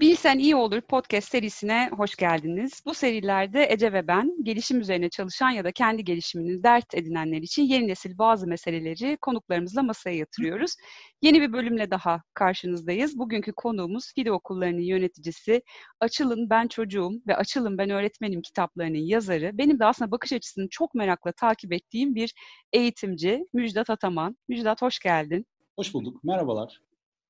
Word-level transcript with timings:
Bilsen 0.00 0.38
İyi 0.38 0.56
Olur 0.56 0.80
podcast 0.80 1.28
serisine 1.28 1.90
hoş 1.96 2.16
geldiniz. 2.16 2.82
Bu 2.86 2.94
serilerde 2.94 3.66
Ece 3.70 3.92
ve 3.92 4.06
ben 4.06 4.36
gelişim 4.42 4.80
üzerine 4.80 5.10
çalışan 5.10 5.50
ya 5.50 5.64
da 5.64 5.72
kendi 5.72 6.04
gelişimini 6.04 6.62
dert 6.62 6.94
edinenler 6.94 7.38
için 7.38 7.62
yeni 7.62 7.88
nesil 7.88 8.18
bazı 8.18 8.46
meseleleri 8.46 9.16
konuklarımızla 9.20 9.82
masaya 9.82 10.16
yatırıyoruz. 10.16 10.76
Yeni 11.22 11.40
bir 11.40 11.52
bölümle 11.52 11.90
daha 11.90 12.22
karşınızdayız. 12.34 13.18
Bugünkü 13.18 13.52
konuğumuz 13.52 14.12
Fide 14.14 14.32
Okulları'nın 14.32 14.80
yöneticisi, 14.80 15.62
Açılın 16.00 16.50
Ben 16.50 16.68
Çocuğum 16.68 17.12
ve 17.26 17.36
Açılın 17.36 17.78
Ben 17.78 17.90
Öğretmenim 17.90 18.42
kitaplarının 18.42 19.06
yazarı. 19.06 19.50
Benim 19.58 19.78
de 19.78 19.84
aslında 19.84 20.10
bakış 20.10 20.32
açısını 20.32 20.68
çok 20.70 20.94
merakla 20.94 21.32
takip 21.32 21.72
ettiğim 21.72 22.14
bir 22.14 22.34
eğitimci 22.72 23.46
Müjdat 23.52 23.90
Ataman. 23.90 24.36
Müjdat 24.48 24.82
hoş 24.82 24.98
geldin. 24.98 25.46
Hoş 25.76 25.94
bulduk. 25.94 26.24
Merhabalar. 26.24 26.87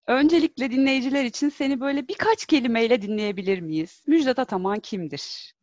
Öncelikle 0.09 0.71
dinleyiciler 0.71 1.25
için 1.25 1.49
seni 1.49 1.81
böyle 1.81 2.09
birkaç 2.09 2.47
kelimeyle 2.47 3.03
dinleyebilir 3.03 3.61
miyiz? 3.61 4.03
Müjdat 4.07 4.39
Ataman 4.39 4.81
kimdir? 4.81 5.55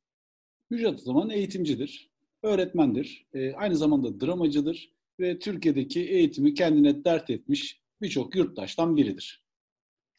Müjdat 0.70 1.00
Ataman 1.00 1.30
eğitimcidir, 1.30 2.10
öğretmendir, 2.44 3.26
e, 3.34 3.54
aynı 3.54 3.76
zamanda 3.78 4.20
dramacıdır 4.22 4.94
ve 5.20 5.40
Türkiye'deki 5.40 6.02
eğitimi 6.02 6.54
kendine 6.54 7.06
dert 7.06 7.30
etmiş 7.30 7.82
birçok 8.02 8.36
yurttaştan 8.36 8.98
biridir. 8.98 9.45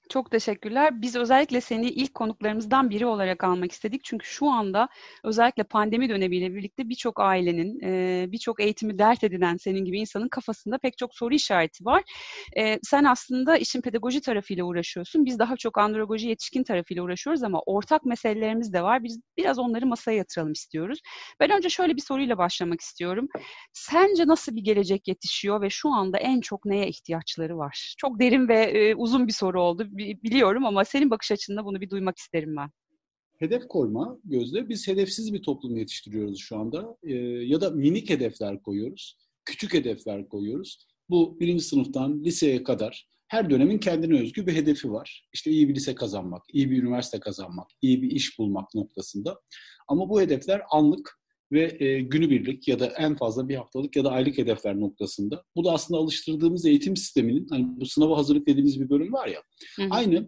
Çok 0.09 0.31
teşekkürler. 0.31 1.03
Biz 1.03 1.17
özellikle 1.17 1.61
seni 1.61 1.87
ilk 1.91 2.15
konuklarımızdan 2.15 2.91
biri 2.91 3.07
olarak 3.07 3.45
almak 3.45 3.73
istedik. 3.73 4.05
Çünkü 4.05 4.27
şu 4.27 4.47
anda 4.51 4.89
özellikle 5.25 5.63
pandemi 5.63 6.09
dönemiyle 6.09 6.55
birlikte 6.55 6.89
birçok 6.89 7.21
ailenin, 7.21 7.81
birçok 8.33 8.61
eğitimi 8.61 8.99
dert 8.99 9.25
edinen 9.25 9.57
senin 9.57 9.85
gibi 9.85 9.99
insanın 10.01 10.29
kafasında 10.29 10.79
pek 10.79 10.99
çok 10.99 11.15
soru 11.15 11.35
işareti 11.35 11.85
var. 11.85 12.03
Sen 12.83 13.05
aslında 13.05 13.57
işin 13.57 13.81
pedagoji 13.81 14.21
tarafıyla 14.21 14.65
uğraşıyorsun. 14.65 15.25
Biz 15.25 15.39
daha 15.39 15.57
çok 15.57 15.79
andragoji 15.79 16.29
yetişkin 16.29 16.65
tarafıyla 16.65 17.03
uğraşıyoruz 17.03 17.43
ama 17.43 17.61
ortak 17.67 18.05
meselelerimiz 18.05 18.73
de 18.73 18.83
var. 18.83 19.05
Biz 19.05 19.21
biraz 19.37 19.59
onları 19.59 19.87
masaya 19.87 20.17
yatıralım 20.17 20.53
istiyoruz. 20.53 20.99
Ben 21.41 21.51
önce 21.51 21.69
şöyle 21.69 21.97
bir 21.97 22.03
soruyla 22.03 22.39
başlamak 22.39 22.81
istiyorum. 22.81 23.29
Sence 23.73 24.27
nasıl 24.27 24.57
bir 24.57 24.65
gelecek 24.65 25.09
yetişiyor 25.09 25.61
ve 25.63 25.71
şu 25.71 25.89
anda 25.89 26.19
en 26.19 26.41
çok 26.41 26.65
neye 26.65 26.89
ihtiyaçları 26.89 27.59
var? 27.59 27.95
Çok 27.99 28.21
derin 28.21 28.49
ve 28.49 28.95
uzun 28.97 29.27
bir 29.27 29.33
soru 29.33 29.63
oldu 29.63 29.89
biliyorum 29.99 30.67
ama 30.67 30.85
senin 30.85 31.11
bakış 31.11 31.33
açında 31.33 31.65
bunu 31.65 31.81
bir 31.81 31.91
duymak 31.91 32.19
isterim 32.19 32.57
ben. 32.57 32.71
Hedef 33.39 33.69
koyma 33.69 34.19
Gözde. 34.25 34.69
Biz 34.69 34.89
hedefsiz 34.89 35.33
bir 35.33 35.43
toplum 35.43 35.77
yetiştiriyoruz 35.77 36.39
şu 36.39 36.59
anda. 36.59 36.97
Ee, 37.03 37.15
ya 37.23 37.61
da 37.61 37.71
minik 37.71 38.11
hedefler 38.11 38.63
koyuyoruz. 38.63 39.19
Küçük 39.45 39.75
hedefler 39.75 40.29
koyuyoruz. 40.29 40.87
Bu 41.11 41.41
birinci 41.41 41.65
sınıftan 41.65 42.25
liseye 42.25 42.63
kadar 42.63 43.09
her 43.29 43.51
dönemin 43.51 43.79
kendine 43.79 44.21
özgü 44.21 44.47
bir 44.47 44.55
hedefi 44.55 44.93
var. 44.93 45.29
İşte 45.33 45.51
iyi 45.51 45.69
bir 45.69 45.75
lise 45.75 45.95
kazanmak, 45.95 46.43
iyi 46.53 46.71
bir 46.71 46.83
üniversite 46.83 47.21
kazanmak, 47.21 47.67
iyi 47.83 48.03
bir 48.03 48.11
iş 48.11 48.39
bulmak 48.39 48.75
noktasında. 48.75 49.41
Ama 49.89 50.09
bu 50.09 50.21
hedefler 50.21 50.63
anlık 50.71 51.21
ve 51.53 51.85
e, 51.85 52.01
günübirlik 52.01 52.69
ya 52.69 52.81
da 52.81 52.87
en 52.87 53.17
fazla 53.17 53.49
bir 53.49 53.57
haftalık 53.57 53.97
ya 53.97 54.05
da 54.05 54.11
aylık 54.11 54.39
hedefler 54.39 54.81
noktasında. 54.81 55.45
Bu 55.57 55.65
da 55.65 55.73
aslında 55.73 56.01
alıştırdığımız 56.01 56.67
eğitim 56.67 56.97
sisteminin, 56.97 57.47
hani 57.51 57.67
bu 57.81 57.87
sınava 57.87 58.19
hazırlık 58.19 58.47
dediğimiz 58.47 58.81
bir 58.81 58.91
bölüm 58.91 59.13
var 59.13 59.27
ya, 59.29 59.43
hı 59.77 59.83
hı. 59.83 59.89
aynı 59.91 60.27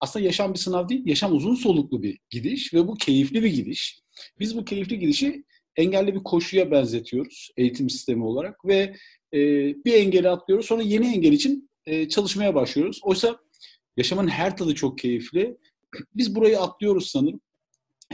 aslında 0.00 0.24
yaşam 0.24 0.54
bir 0.54 0.58
sınav 0.58 0.88
değil, 0.88 1.02
yaşam 1.04 1.36
uzun 1.36 1.54
soluklu 1.54 2.02
bir 2.02 2.18
gidiş 2.30 2.74
ve 2.74 2.88
bu 2.88 2.94
keyifli 2.94 3.42
bir 3.42 3.52
gidiş. 3.52 4.00
Biz 4.40 4.56
bu 4.56 4.64
keyifli 4.64 4.98
gidişi 4.98 5.44
engelli 5.76 6.14
bir 6.14 6.22
koşuya 6.24 6.70
benzetiyoruz 6.70 7.50
eğitim 7.56 7.90
sistemi 7.90 8.24
olarak 8.24 8.64
ve 8.64 8.94
e, 9.34 9.38
bir 9.84 9.94
engeli 9.94 10.28
atlıyoruz 10.28 10.66
sonra 10.66 10.82
yeni 10.82 11.06
engel 11.06 11.32
için 11.32 11.70
e, 11.86 12.08
çalışmaya 12.08 12.54
başlıyoruz. 12.54 13.00
Oysa 13.02 13.38
yaşamın 13.96 14.28
her 14.28 14.56
tadı 14.56 14.74
çok 14.74 14.98
keyifli. 14.98 15.56
Biz 16.14 16.34
burayı 16.34 16.60
atlıyoruz 16.60 17.10
sanırım 17.10 17.40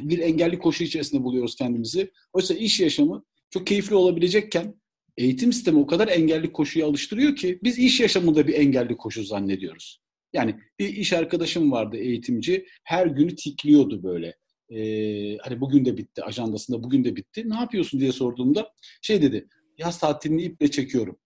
bir 0.01 0.19
engelli 0.19 0.59
koşu 0.59 0.85
içerisinde 0.85 1.23
buluyoruz 1.23 1.57
kendimizi. 1.57 2.11
Oysa 2.33 2.55
iş 2.55 2.81
yaşamı 2.81 3.25
çok 3.51 3.67
keyifli 3.67 3.95
olabilecekken 3.95 4.75
eğitim 5.17 5.53
sistemi 5.53 5.79
o 5.79 5.87
kadar 5.87 6.09
engelli 6.09 6.53
koşuya 6.53 6.87
alıştırıyor 6.87 7.37
ki 7.37 7.59
biz 7.63 7.79
iş 7.79 8.01
yaşamında 8.01 8.47
bir 8.47 8.55
engelli 8.55 8.97
koşu 8.97 9.25
zannediyoruz. 9.25 10.01
Yani 10.33 10.57
bir 10.79 10.89
iş 10.89 11.13
arkadaşım 11.13 11.73
vardı 11.73 11.97
eğitimci. 11.97 12.67
Her 12.85 13.07
günü 13.07 13.37
tikliyordu 13.37 14.03
böyle. 14.03 14.37
Ee, 14.71 15.37
hani 15.37 15.61
bugün 15.61 15.85
de 15.85 15.97
bitti 15.97 16.25
ajandasında 16.25 16.83
bugün 16.83 17.05
de 17.05 17.17
bitti. 17.17 17.51
Ne 17.51 17.55
yapıyorsun 17.55 18.01
diye 18.01 18.13
sorduğumda 18.13 18.73
şey 19.03 19.23
dedi. 19.23 19.49
Yaz 19.79 19.99
tatilini 19.99 20.43
iple 20.43 20.71
çekiyorum. 20.71 21.19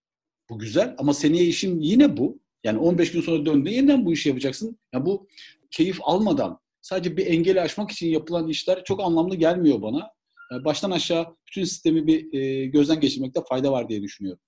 Bu 0.51 0.59
güzel 0.59 0.95
ama 0.99 1.15
seneye 1.15 1.45
işin 1.45 1.81
yine 1.81 2.17
bu. 2.17 2.41
Yani 2.65 2.79
15 2.79 3.13
gün 3.13 3.21
sonra 3.21 3.47
döndüğünde 3.47 3.71
yeniden 3.71 4.07
bu 4.07 4.13
işi 4.13 4.29
yapacaksın. 4.29 4.79
Ya 4.95 5.07
bu 5.07 5.29
keyif 5.71 5.99
almadan 6.03 6.61
sadece 6.89 7.17
bir 7.17 7.27
engeli 7.27 7.61
aşmak 7.61 7.91
için 7.91 8.09
yapılan 8.09 8.49
işler 8.49 8.85
çok 8.85 9.01
anlamlı 9.01 9.37
gelmiyor 9.37 9.83
bana. 9.83 10.11
Baştan 10.65 10.91
aşağı 10.91 11.37
bütün 11.49 11.65
sistemi 11.65 12.07
bir 12.07 12.33
e, 12.33 12.67
gözden 12.67 13.01
geçirmekte 13.01 13.41
fayda 13.49 13.73
var 13.73 13.89
diye 13.89 14.03
düşünüyorum. 14.03 14.43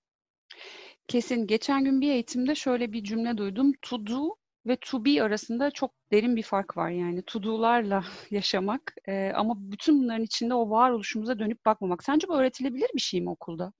Kesin. 1.09 1.47
Geçen 1.47 1.84
gün 1.84 2.00
bir 2.00 2.11
eğitimde 2.11 2.55
şöyle 2.55 2.93
bir 2.93 3.05
cümle 3.05 3.37
duydum. 3.37 3.73
To 3.83 4.06
do 4.06 4.34
ve 4.67 4.77
to 4.81 5.05
be 5.05 5.23
arasında 5.23 5.71
çok 5.71 5.91
derin 6.12 6.37
bir 6.37 6.43
fark 6.43 6.77
var 6.77 6.91
yani. 6.91 7.23
To 7.27 7.43
do'larla 7.43 8.05
yaşamak 8.31 8.95
e, 9.09 9.31
ama 9.34 9.55
bütün 9.59 10.03
bunların 10.03 10.25
içinde 10.25 10.55
o 10.55 10.71
varoluşumuza 10.71 11.39
dönüp 11.39 11.65
bakmamak. 11.65 12.05
Sence 12.05 12.29
bu 12.29 12.37
öğretilebilir 12.37 12.89
bir 12.95 13.00
şey 13.00 13.21
mi 13.21 13.31
okulda? 13.31 13.73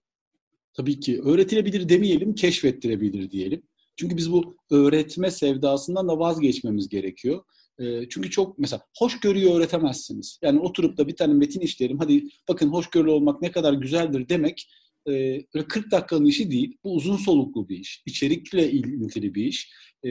Tabii 0.75 1.01
ki. 1.01 1.21
Öğretilebilir 1.23 1.89
demeyelim, 1.89 2.35
keşfettirebilir 2.35 3.31
diyelim. 3.31 3.63
Çünkü 3.97 4.17
biz 4.17 4.33
bu 4.33 4.57
öğretme 4.71 5.31
sevdasından 5.31 6.09
da 6.09 6.19
vazgeçmemiz 6.19 6.89
gerekiyor. 6.89 7.45
Ee, 7.81 8.09
çünkü 8.09 8.31
çok 8.31 8.59
mesela 8.59 8.83
hoşgörüyü 8.99 9.51
öğretemezsiniz. 9.51 10.39
Yani 10.43 10.61
oturup 10.61 10.97
da 10.99 11.09
bir 11.09 11.17
tane 11.17 11.35
metin 11.35 11.61
işleyelim. 11.61 11.99
Hadi 11.99 12.29
bakın 12.49 12.69
hoşgörülü 12.69 13.11
olmak 13.11 13.43
ne 13.43 13.51
kadar 13.51 13.73
güzeldir 13.73 14.29
demek 14.29 14.67
e, 15.09 15.43
40 15.69 15.91
dakikanın 15.91 16.25
işi 16.25 16.51
değil. 16.51 16.77
Bu 16.85 16.95
uzun 16.95 17.17
soluklu 17.17 17.69
bir 17.69 17.79
iş. 17.79 18.03
İçerikle 18.07 18.71
ilintili 18.71 19.35
bir 19.35 19.45
iş. 19.45 19.73
E, 20.07 20.11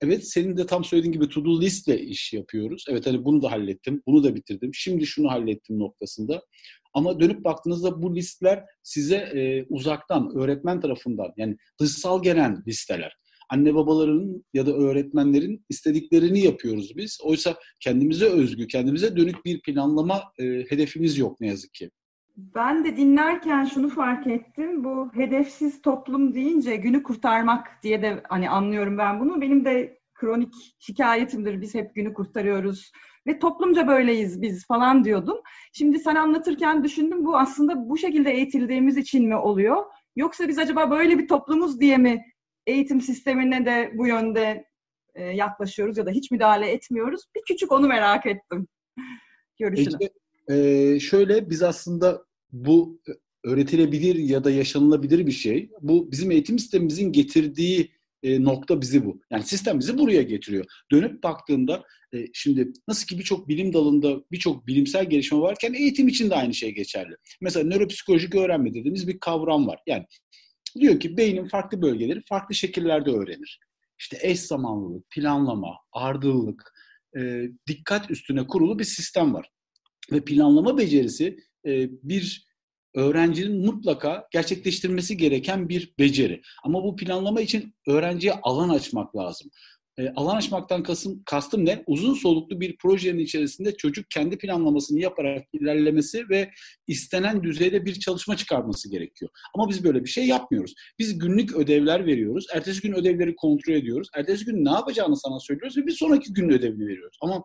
evet 0.00 0.28
senin 0.28 0.56
de 0.56 0.66
tam 0.66 0.84
söylediğin 0.84 1.12
gibi 1.12 1.28
to-do 1.28 1.60
listle 1.60 2.00
iş 2.00 2.32
yapıyoruz. 2.32 2.84
Evet 2.88 3.06
hani 3.06 3.24
bunu 3.24 3.42
da 3.42 3.50
hallettim, 3.52 4.02
bunu 4.06 4.24
da 4.24 4.34
bitirdim. 4.34 4.70
Şimdi 4.74 5.06
şunu 5.06 5.30
hallettim 5.30 5.78
noktasında. 5.78 6.42
Ama 6.94 7.20
dönüp 7.20 7.44
baktığınızda 7.44 8.02
bu 8.02 8.16
listler 8.16 8.64
size 8.82 9.16
e, 9.16 9.66
uzaktan, 9.68 10.36
öğretmen 10.36 10.80
tarafından 10.80 11.32
yani 11.36 11.56
dışsal 11.80 12.22
gelen 12.22 12.62
listeler 12.66 13.16
anne 13.52 13.74
babaların 13.74 14.44
ya 14.54 14.66
da 14.66 14.72
öğretmenlerin 14.72 15.64
istediklerini 15.68 16.40
yapıyoruz 16.40 16.96
biz. 16.96 17.18
Oysa 17.24 17.54
kendimize 17.80 18.26
özgü, 18.26 18.66
kendimize 18.66 19.16
dönük 19.16 19.44
bir 19.44 19.62
planlama 19.62 20.22
e, 20.38 20.44
hedefimiz 20.44 21.18
yok 21.18 21.40
ne 21.40 21.46
yazık 21.46 21.74
ki. 21.74 21.90
Ben 22.36 22.84
de 22.84 22.96
dinlerken 22.96 23.64
şunu 23.64 23.88
fark 23.88 24.26
ettim. 24.26 24.84
Bu 24.84 25.10
hedefsiz 25.14 25.82
toplum 25.82 26.34
deyince 26.34 26.76
günü 26.76 27.02
kurtarmak 27.02 27.82
diye 27.82 28.02
de 28.02 28.22
hani 28.28 28.50
anlıyorum 28.50 28.98
ben 28.98 29.20
bunu. 29.20 29.40
Benim 29.40 29.64
de 29.64 29.98
kronik 30.14 30.54
şikayetimdir. 30.78 31.60
Biz 31.60 31.74
hep 31.74 31.94
günü 31.94 32.14
kurtarıyoruz 32.14 32.92
ve 33.26 33.38
toplumca 33.38 33.88
böyleyiz 33.88 34.42
biz 34.42 34.66
falan 34.66 35.04
diyordum. 35.04 35.36
Şimdi 35.72 35.98
sen 35.98 36.14
anlatırken 36.14 36.84
düşündüm 36.84 37.24
bu 37.24 37.36
aslında 37.38 37.88
bu 37.88 37.98
şekilde 37.98 38.30
eğitildiğimiz 38.30 38.96
için 38.96 39.28
mi 39.28 39.36
oluyor? 39.36 39.84
Yoksa 40.16 40.48
biz 40.48 40.58
acaba 40.58 40.90
böyle 40.90 41.18
bir 41.18 41.28
toplumuz 41.28 41.80
diye 41.80 41.96
mi 41.96 42.24
eğitim 42.66 43.00
sistemine 43.00 43.66
de 43.66 43.92
bu 43.94 44.06
yönde 44.06 44.64
e, 45.14 45.22
yaklaşıyoruz 45.22 45.98
ya 45.98 46.06
da 46.06 46.10
hiç 46.10 46.30
müdahale 46.30 46.70
etmiyoruz. 46.70 47.22
Bir 47.36 47.42
küçük 47.48 47.72
onu 47.72 47.86
merak 47.86 48.26
ettim. 48.26 48.68
Görüşünü. 49.58 49.96
Peki, 50.00 50.12
e, 50.50 51.00
şöyle 51.00 51.50
biz 51.50 51.62
aslında 51.62 52.24
bu 52.52 53.00
öğretilebilir 53.44 54.14
ya 54.14 54.44
da 54.44 54.50
yaşanılabilir 54.50 55.26
bir 55.26 55.32
şey. 55.32 55.70
Bu 55.80 56.12
bizim 56.12 56.30
eğitim 56.30 56.58
sistemimizin 56.58 57.12
getirdiği 57.12 57.92
e, 58.22 58.44
nokta 58.44 58.80
bizi 58.80 59.04
bu. 59.04 59.20
Yani 59.30 59.42
sistem 59.42 59.78
bizi 59.78 59.98
buraya 59.98 60.22
getiriyor. 60.22 60.64
Dönüp 60.90 61.22
baktığında 61.22 61.84
e, 62.14 62.26
şimdi 62.32 62.72
nasıl 62.88 63.06
ki 63.06 63.18
birçok 63.18 63.48
bilim 63.48 63.72
dalında 63.72 64.24
birçok 64.32 64.66
bilimsel 64.66 65.10
gelişme 65.10 65.38
varken 65.38 65.72
eğitim 65.72 66.08
için 66.08 66.30
de 66.30 66.34
aynı 66.34 66.54
şey 66.54 66.74
geçerli. 66.74 67.16
Mesela 67.40 67.68
nöropsikolojik 67.68 68.34
öğrenme 68.34 68.70
dediğimiz 68.70 69.08
bir 69.08 69.20
kavram 69.20 69.66
var. 69.66 69.80
Yani 69.86 70.04
Diyor 70.80 71.00
ki 71.00 71.16
beynin 71.16 71.48
farklı 71.48 71.82
bölgeleri 71.82 72.20
farklı 72.20 72.54
şekillerde 72.54 73.10
öğrenir. 73.10 73.60
İşte 73.98 74.18
eş 74.20 74.40
zamanlılık, 74.40 75.10
planlama, 75.10 75.78
ardılılık, 75.92 76.72
e, 77.16 77.42
dikkat 77.66 78.10
üstüne 78.10 78.46
kurulu 78.46 78.78
bir 78.78 78.84
sistem 78.84 79.34
var. 79.34 79.50
Ve 80.12 80.24
planlama 80.24 80.78
becerisi 80.78 81.36
e, 81.66 81.88
bir 82.02 82.46
öğrencinin 82.94 83.66
mutlaka 83.66 84.28
gerçekleştirmesi 84.32 85.16
gereken 85.16 85.68
bir 85.68 85.94
beceri. 85.98 86.42
Ama 86.64 86.84
bu 86.84 86.96
planlama 86.96 87.40
için 87.40 87.74
öğrenciye 87.86 88.32
alan 88.42 88.68
açmak 88.68 89.16
lazım. 89.16 89.50
E, 89.98 90.08
alan 90.16 90.36
açmaktan 90.36 90.82
kasım, 90.82 91.22
kastım 91.26 91.66
ne? 91.66 91.82
Uzun 91.86 92.14
soluklu 92.14 92.60
bir 92.60 92.76
projenin 92.76 93.18
içerisinde 93.18 93.76
çocuk 93.76 94.10
kendi 94.10 94.38
planlamasını 94.38 95.00
yaparak 95.00 95.44
ilerlemesi 95.52 96.28
ve 96.28 96.50
istenen 96.86 97.42
düzeyde 97.42 97.84
bir 97.84 97.94
çalışma 97.94 98.36
çıkarması 98.36 98.90
gerekiyor. 98.90 99.30
Ama 99.54 99.68
biz 99.68 99.84
böyle 99.84 100.04
bir 100.04 100.08
şey 100.08 100.26
yapmıyoruz. 100.26 100.74
Biz 100.98 101.18
günlük 101.18 101.56
ödevler 101.56 102.06
veriyoruz. 102.06 102.46
Ertesi 102.54 102.80
gün 102.80 102.92
ödevleri 102.92 103.36
kontrol 103.36 103.74
ediyoruz. 103.74 104.08
Ertesi 104.16 104.44
gün 104.44 104.64
ne 104.64 104.70
yapacağını 104.70 105.16
sana 105.16 105.40
söylüyoruz 105.40 105.76
ve 105.76 105.86
bir 105.86 105.92
sonraki 105.92 106.32
gün 106.32 106.50
ödevini 106.50 106.86
veriyoruz. 106.86 107.18
Ama 107.20 107.44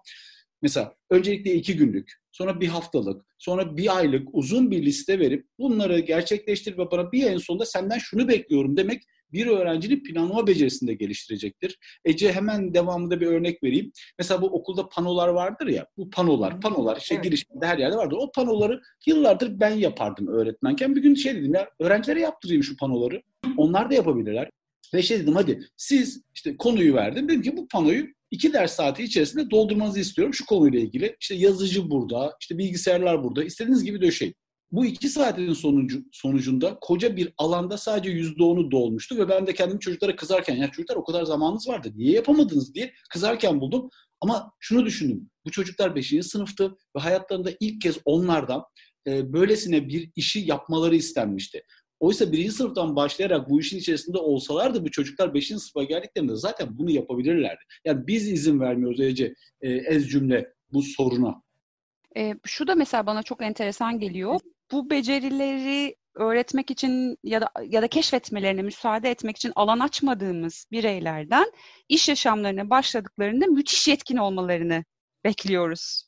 Mesela 0.61 0.95
öncelikle 1.09 1.53
iki 1.53 1.77
günlük, 1.77 2.11
sonra 2.31 2.61
bir 2.61 2.67
haftalık, 2.67 3.25
sonra 3.37 3.77
bir 3.77 3.97
aylık 3.97 4.27
uzun 4.31 4.71
bir 4.71 4.85
liste 4.85 5.19
verip 5.19 5.47
bunları 5.59 5.99
gerçekleştir 5.99 6.77
ve 6.77 6.91
bana 6.91 7.11
bir 7.11 7.23
ayın 7.23 7.37
sonunda 7.37 7.65
senden 7.65 7.97
şunu 7.97 8.27
bekliyorum 8.27 8.77
demek 8.77 9.03
bir 9.33 9.47
öğrencinin 9.47 10.03
planlama 10.03 10.47
becerisini 10.47 10.89
de 10.89 10.93
geliştirecektir. 10.93 11.77
Ece 12.05 12.33
hemen 12.33 12.73
devamında 12.73 13.21
bir 13.21 13.27
örnek 13.27 13.63
vereyim. 13.63 13.91
Mesela 14.19 14.41
bu 14.41 14.45
okulda 14.45 14.89
panolar 14.89 15.27
vardır 15.27 15.67
ya, 15.67 15.87
bu 15.97 16.09
panolar, 16.09 16.61
panolar 16.61 16.97
işte 16.97 17.15
evet. 17.15 17.23
girişimde 17.23 17.65
her 17.67 17.77
yerde 17.77 17.95
vardır. 17.95 18.17
O 18.19 18.31
panoları 18.31 18.81
yıllardır 19.07 19.59
ben 19.59 19.71
yapardım 19.71 20.27
öğretmenken. 20.27 20.95
Bir 20.95 21.01
gün 21.01 21.15
şey 21.15 21.35
dedim 21.35 21.53
ya 21.53 21.69
öğrencilere 21.79 22.21
yaptırayım 22.21 22.63
şu 22.63 22.77
panoları. 22.77 23.21
Onlar 23.57 23.89
da 23.89 23.93
yapabilirler. 23.93 24.49
Ve 24.93 25.01
şey 25.01 25.19
dedim 25.19 25.35
hadi 25.35 25.59
siz 25.77 26.21
işte 26.35 26.57
konuyu 26.57 26.95
verdim. 26.95 27.29
Dedim 27.29 27.41
ki 27.41 27.57
bu 27.57 27.67
panoyu 27.67 28.07
iki 28.31 28.53
ders 28.53 28.73
saati 28.73 29.03
içerisinde 29.03 29.51
doldurmanızı 29.51 29.99
istiyorum 29.99 30.33
şu 30.33 30.45
konuyla 30.45 30.79
ilgili. 30.79 31.15
İşte 31.19 31.35
yazıcı 31.35 31.89
burada, 31.89 32.33
işte 32.41 32.57
bilgisayarlar 32.57 33.23
burada. 33.23 33.43
İstediğiniz 33.43 33.83
gibi 33.83 34.01
döşeyin. 34.01 34.35
Bu 34.71 34.85
iki 34.85 35.09
saatin 35.09 35.53
sonucu, 35.53 36.03
sonucunda 36.11 36.77
koca 36.81 37.15
bir 37.15 37.33
alanda 37.37 37.77
sadece 37.77 38.09
yüzde 38.09 38.43
onu 38.43 38.71
dolmuştu 38.71 39.17
ve 39.17 39.29
ben 39.29 39.47
de 39.47 39.53
kendim 39.53 39.79
çocuklara 39.79 40.15
kızarken 40.15 40.55
ya 40.55 40.71
çocuklar 40.71 40.95
o 40.95 41.03
kadar 41.03 41.23
zamanınız 41.23 41.67
vardı 41.67 41.91
niye 41.95 42.11
yapamadınız 42.11 42.73
diye 42.73 42.93
kızarken 43.09 43.61
buldum. 43.61 43.89
Ama 44.21 44.51
şunu 44.59 44.85
düşündüm. 44.85 45.29
Bu 45.45 45.51
çocuklar 45.51 45.95
5. 45.95 46.13
sınıftı 46.21 46.77
ve 46.95 46.99
hayatlarında 46.99 47.49
ilk 47.59 47.81
kez 47.81 47.97
onlardan 48.05 48.63
e, 49.07 49.33
böylesine 49.33 49.87
bir 49.87 50.11
işi 50.15 50.39
yapmaları 50.39 50.95
istenmişti. 50.95 51.63
Oysa 51.99 52.31
birinci 52.31 52.51
sınıftan 52.51 52.95
başlayarak 52.95 53.49
bu 53.49 53.59
işin 53.59 53.77
içerisinde 53.77 54.17
olsalardı 54.17 54.85
bu 54.85 54.91
çocuklar 54.91 55.33
beşinci 55.33 55.61
sınıfa 55.61 55.83
geldiklerinde 55.83 56.35
zaten 56.35 56.77
bunu 56.77 56.91
yapabilirlerdi. 56.91 57.61
Yani 57.85 58.07
biz 58.07 58.27
izin 58.27 58.59
vermiyoruz 58.59 58.99
Ece 58.99 59.33
e, 59.61 59.69
ez 59.69 60.09
cümle 60.09 60.53
bu 60.73 60.81
soruna. 60.81 61.41
E, 62.17 62.35
şu 62.45 62.67
da 62.67 62.75
mesela 62.75 63.05
bana 63.05 63.23
çok 63.23 63.41
enteresan 63.41 63.99
geliyor. 63.99 64.39
Bu 64.71 64.89
becerileri 64.89 65.95
öğretmek 66.15 66.71
için 66.71 67.17
ya 67.23 67.41
da 67.41 67.49
ya 67.65 67.81
da 67.81 67.87
keşfetmelerine 67.87 68.61
müsaade 68.61 69.11
etmek 69.11 69.37
için 69.37 69.51
alan 69.55 69.79
açmadığımız 69.79 70.65
bireylerden 70.71 71.51
iş 71.89 72.09
yaşamlarına 72.09 72.69
başladıklarında 72.69 73.45
müthiş 73.45 73.87
yetkin 73.87 74.17
olmalarını 74.17 74.83
bekliyoruz. 75.23 76.07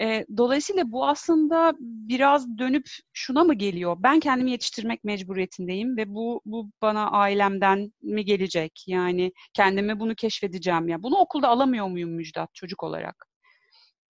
E, 0.00 0.26
dolayısıyla 0.36 0.92
bu 0.92 1.06
aslında 1.06 1.74
biraz 1.80 2.58
dönüp 2.58 2.86
şuna 3.12 3.44
mı 3.44 3.54
geliyor? 3.54 3.96
Ben 4.00 4.20
kendimi 4.20 4.50
yetiştirmek 4.50 5.04
mecburiyetindeyim 5.04 5.96
ve 5.96 6.14
bu 6.14 6.40
bu 6.44 6.70
bana 6.82 7.10
ailemden 7.10 7.92
mi 8.02 8.24
gelecek? 8.24 8.84
Yani 8.86 9.32
kendime 9.52 10.00
bunu 10.00 10.14
keşfedeceğim 10.14 10.88
ya. 10.88 11.02
Bunu 11.02 11.16
okulda 11.16 11.48
alamıyor 11.48 11.86
muyum 11.86 12.10
Müjdat 12.10 12.54
çocuk 12.54 12.82
olarak? 12.82 13.26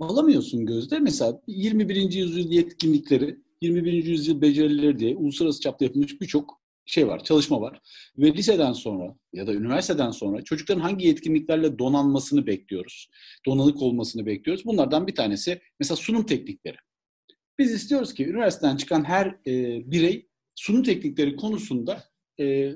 Alamıyorsun 0.00 0.66
Gözde. 0.66 0.98
Mesela 0.98 1.40
21. 1.46 2.12
yüzyıl 2.12 2.50
yetkinlikleri, 2.50 3.43
21. 3.64 4.04
yüzyıl 4.04 4.40
becerileri 4.40 4.98
diye 4.98 5.16
uluslararası 5.16 5.60
çapta 5.60 5.84
yapılmış 5.84 6.20
birçok 6.20 6.64
şey 6.86 7.08
var, 7.08 7.24
çalışma 7.24 7.60
var. 7.60 7.80
Ve 8.18 8.34
liseden 8.34 8.72
sonra 8.72 9.16
ya 9.32 9.46
da 9.46 9.54
üniversiteden 9.54 10.10
sonra 10.10 10.44
çocukların 10.44 10.80
hangi 10.80 11.06
yetkinliklerle 11.06 11.78
donanmasını 11.78 12.46
bekliyoruz? 12.46 13.10
Donanık 13.46 13.82
olmasını 13.82 14.26
bekliyoruz. 14.26 14.64
Bunlardan 14.64 15.06
bir 15.06 15.14
tanesi 15.14 15.60
mesela 15.80 15.96
sunum 15.96 16.26
teknikleri. 16.26 16.76
Biz 17.58 17.72
istiyoruz 17.72 18.14
ki 18.14 18.26
üniversiteden 18.26 18.76
çıkan 18.76 19.04
her 19.04 19.26
e, 19.26 19.82
birey 19.90 20.28
sunum 20.54 20.82
teknikleri 20.82 21.36
konusunda 21.36 22.04
e, 22.40 22.72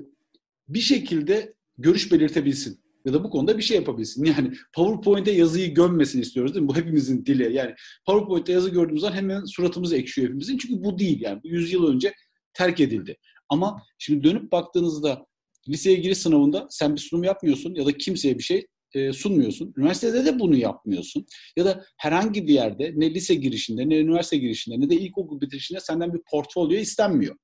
bir 0.67 0.79
şekilde 0.79 1.53
görüş 1.77 2.11
belirtebilsin 2.11 2.81
ya 3.05 3.13
da 3.13 3.23
bu 3.23 3.29
konuda 3.29 3.57
bir 3.57 3.63
şey 3.63 3.77
yapabilsin. 3.77 4.25
Yani 4.25 4.51
PowerPoint'e 4.73 5.31
yazıyı 5.31 5.73
gömmesin 5.73 6.21
istiyoruz 6.21 6.53
değil 6.53 6.63
mi? 6.63 6.69
Bu 6.69 6.75
hepimizin 6.75 7.25
dili. 7.25 7.55
Yani 7.55 7.75
PowerPoint'te 8.05 8.51
yazı 8.51 8.69
gördüğümüz 8.69 9.01
zaman 9.01 9.15
hemen 9.15 9.45
suratımız 9.45 9.93
ekşiyor 9.93 10.27
hepimizin. 10.27 10.57
Çünkü 10.57 10.83
bu 10.83 10.99
değil 10.99 11.21
yani. 11.21 11.43
Bu 11.43 11.47
100 11.47 11.73
yıl 11.73 11.87
önce 11.87 12.13
terk 12.53 12.79
edildi. 12.79 13.17
Ama 13.49 13.83
şimdi 13.97 14.23
dönüp 14.23 14.51
baktığınızda 14.51 15.25
liseye 15.69 15.95
giriş 15.95 16.17
sınavında 16.17 16.67
sen 16.69 16.95
bir 16.95 16.99
sunum 16.99 17.23
yapmıyorsun 17.23 17.75
ya 17.75 17.85
da 17.85 17.97
kimseye 17.97 18.37
bir 18.37 18.43
şey 18.43 18.67
e, 18.93 19.13
sunmuyorsun. 19.13 19.73
Üniversitede 19.77 20.25
de 20.25 20.39
bunu 20.39 20.55
yapmıyorsun. 20.55 21.25
Ya 21.57 21.65
da 21.65 21.85
herhangi 21.97 22.47
bir 22.47 22.53
yerde 22.53 22.93
ne 22.95 23.13
lise 23.13 23.35
girişinde, 23.35 23.89
ne 23.89 23.97
üniversite 23.97 24.37
girişinde, 24.37 24.79
ne 24.79 24.89
de 24.89 24.95
ilkokul 24.95 25.41
bitirişinde 25.41 25.79
senden 25.79 26.13
bir 26.13 26.21
portfolyo 26.31 26.77
istenmiyor. 26.77 27.35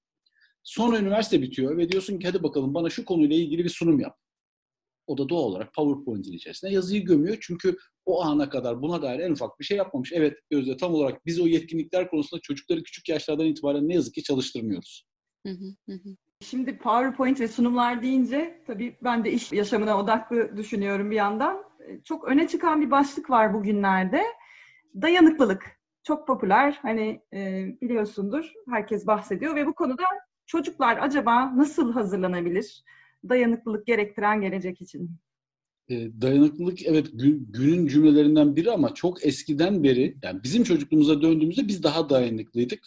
Sonra 0.64 1.00
üniversite 1.00 1.42
bitiyor 1.42 1.78
ve 1.78 1.92
diyorsun 1.92 2.20
ki 2.20 2.28
hadi 2.28 2.44
bakalım 2.44 2.74
bana 2.74 2.90
şu 2.90 3.06
konuyla 3.06 3.36
ilgili 3.36 3.64
bir 3.64 3.70
sunum 3.70 4.00
yap. 4.00 4.18
O 5.08 5.18
da 5.18 5.30
doğal 5.30 5.44
olarak 5.44 5.74
PowerPoint'in 5.74 6.34
içerisinde 6.34 6.72
yazıyı 6.72 7.06
gömüyor. 7.06 7.38
Çünkü 7.42 7.78
o 8.06 8.24
ana 8.24 8.50
kadar 8.50 8.82
buna 8.82 9.02
dair 9.02 9.20
en 9.20 9.32
ufak 9.32 9.60
bir 9.60 9.66
şey 9.66 9.78
yapmamış. 9.78 10.14
Evet 10.14 10.38
Gözde 10.50 10.78
tam 10.78 10.94
olarak 10.94 11.26
biz 11.26 11.40
o 11.40 11.48
yetkinlikler 11.48 12.10
konusunda 12.10 12.42
çocukları 12.42 12.84
küçük 12.84 13.10
yaşlardan 13.10 13.46
itibaren 13.46 13.90
ne 13.90 13.94
yazık 13.94 14.14
ki 14.14 14.24
çalıştırmıyoruz. 14.24 15.06
Şimdi 16.42 16.78
PowerPoint 16.78 17.40
ve 17.40 17.48
sunumlar 17.48 18.02
deyince 18.02 18.64
tabii 18.68 18.98
ben 19.04 19.26
de 19.26 19.32
iş 19.32 19.52
yaşamına 19.52 20.00
odaklı 20.00 20.58
düşünüyorum 20.58 21.12
bir 21.12 21.16
yandan. 21.16 21.64
Çok 22.04 22.28
öne 22.28 22.48
çıkan 22.48 22.82
bir 22.82 22.92
başlık 22.92 23.30
var 23.30 23.54
bugünlerde. 23.54 24.24
Dayanıklılık. 25.02 25.80
Çok 26.04 26.28
popüler. 26.28 26.80
Hani 26.82 27.22
e, 27.34 27.66
biliyorsundur. 27.82 28.54
Herkes 28.70 29.08
bahsediyor 29.08 29.56
ve 29.56 29.66
bu 29.66 29.76
konuda 29.76 30.04
çocuklar 30.46 30.98
acaba 31.02 31.58
nasıl 31.58 31.94
hazırlanabilir? 31.94 32.84
Dayanıklılık 33.30 33.88
gerektiren 33.88 34.42
gelecek 34.42 34.82
için. 34.82 35.12
E, 35.90 36.22
dayanıklılık 36.22 36.86
evet 36.86 37.08
günün 37.50 37.88
cümlelerinden 37.88 38.56
biri 38.56 38.72
ama 38.72 38.94
çok 38.94 39.26
eskiden 39.26 39.84
beri 39.84 40.18
yani 40.24 40.44
bizim 40.44 40.64
çocukluğumuza 40.64 41.22
döndüğümüzde 41.22 41.68
biz 41.68 41.84
daha 41.84 42.10
dayanıklıydık 42.10 42.80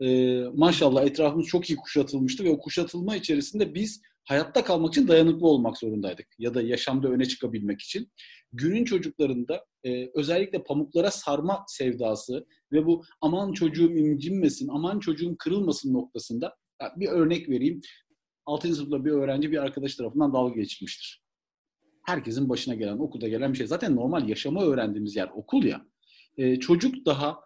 e, 0.00 0.40
maşallah 0.54 1.06
etrafımız 1.06 1.46
çok 1.46 1.70
iyi 1.70 1.76
kuşatılmıştı 1.76 2.44
ve 2.44 2.50
o 2.50 2.58
kuşatılma 2.58 3.16
içerisinde 3.16 3.74
biz 3.74 4.02
hayatta 4.24 4.64
kalmak 4.64 4.92
için 4.94 5.08
dayanıklı 5.08 5.46
olmak 5.46 5.78
zorundaydık 5.78 6.26
ya 6.38 6.54
da 6.54 6.62
yaşamda 6.62 7.08
öne 7.08 7.24
çıkabilmek 7.24 7.80
için. 7.80 8.12
Günün 8.52 8.84
çocuklarında 8.84 9.64
e, 9.84 10.10
özellikle 10.14 10.62
pamuklara 10.62 11.10
sarma 11.10 11.64
sevdası 11.68 12.46
ve 12.72 12.86
bu 12.86 13.02
aman 13.20 13.52
çocuğum 13.52 13.92
incinmesin, 13.92 14.68
aman 14.68 15.00
çocuğum 15.00 15.36
kırılmasın 15.38 15.92
noktasında 15.92 16.56
bir 16.96 17.08
örnek 17.08 17.48
vereyim. 17.48 17.80
6. 18.48 18.74
sınıfta 18.74 19.04
bir 19.04 19.10
öğrenci 19.10 19.52
bir 19.52 19.58
arkadaş 19.58 19.94
tarafından 19.94 20.32
dalga 20.32 20.54
geçilmiştir. 20.54 21.22
Herkesin 22.06 22.48
başına 22.48 22.74
gelen, 22.74 22.98
okulda 22.98 23.28
gelen 23.28 23.52
bir 23.52 23.58
şey. 23.58 23.66
Zaten 23.66 23.96
normal 23.96 24.28
yaşamı 24.28 24.60
öğrendiğimiz 24.60 25.16
yer 25.16 25.30
okul 25.34 25.64
ya. 25.64 25.86
E, 26.36 26.56
çocuk 26.56 27.06
daha 27.06 27.40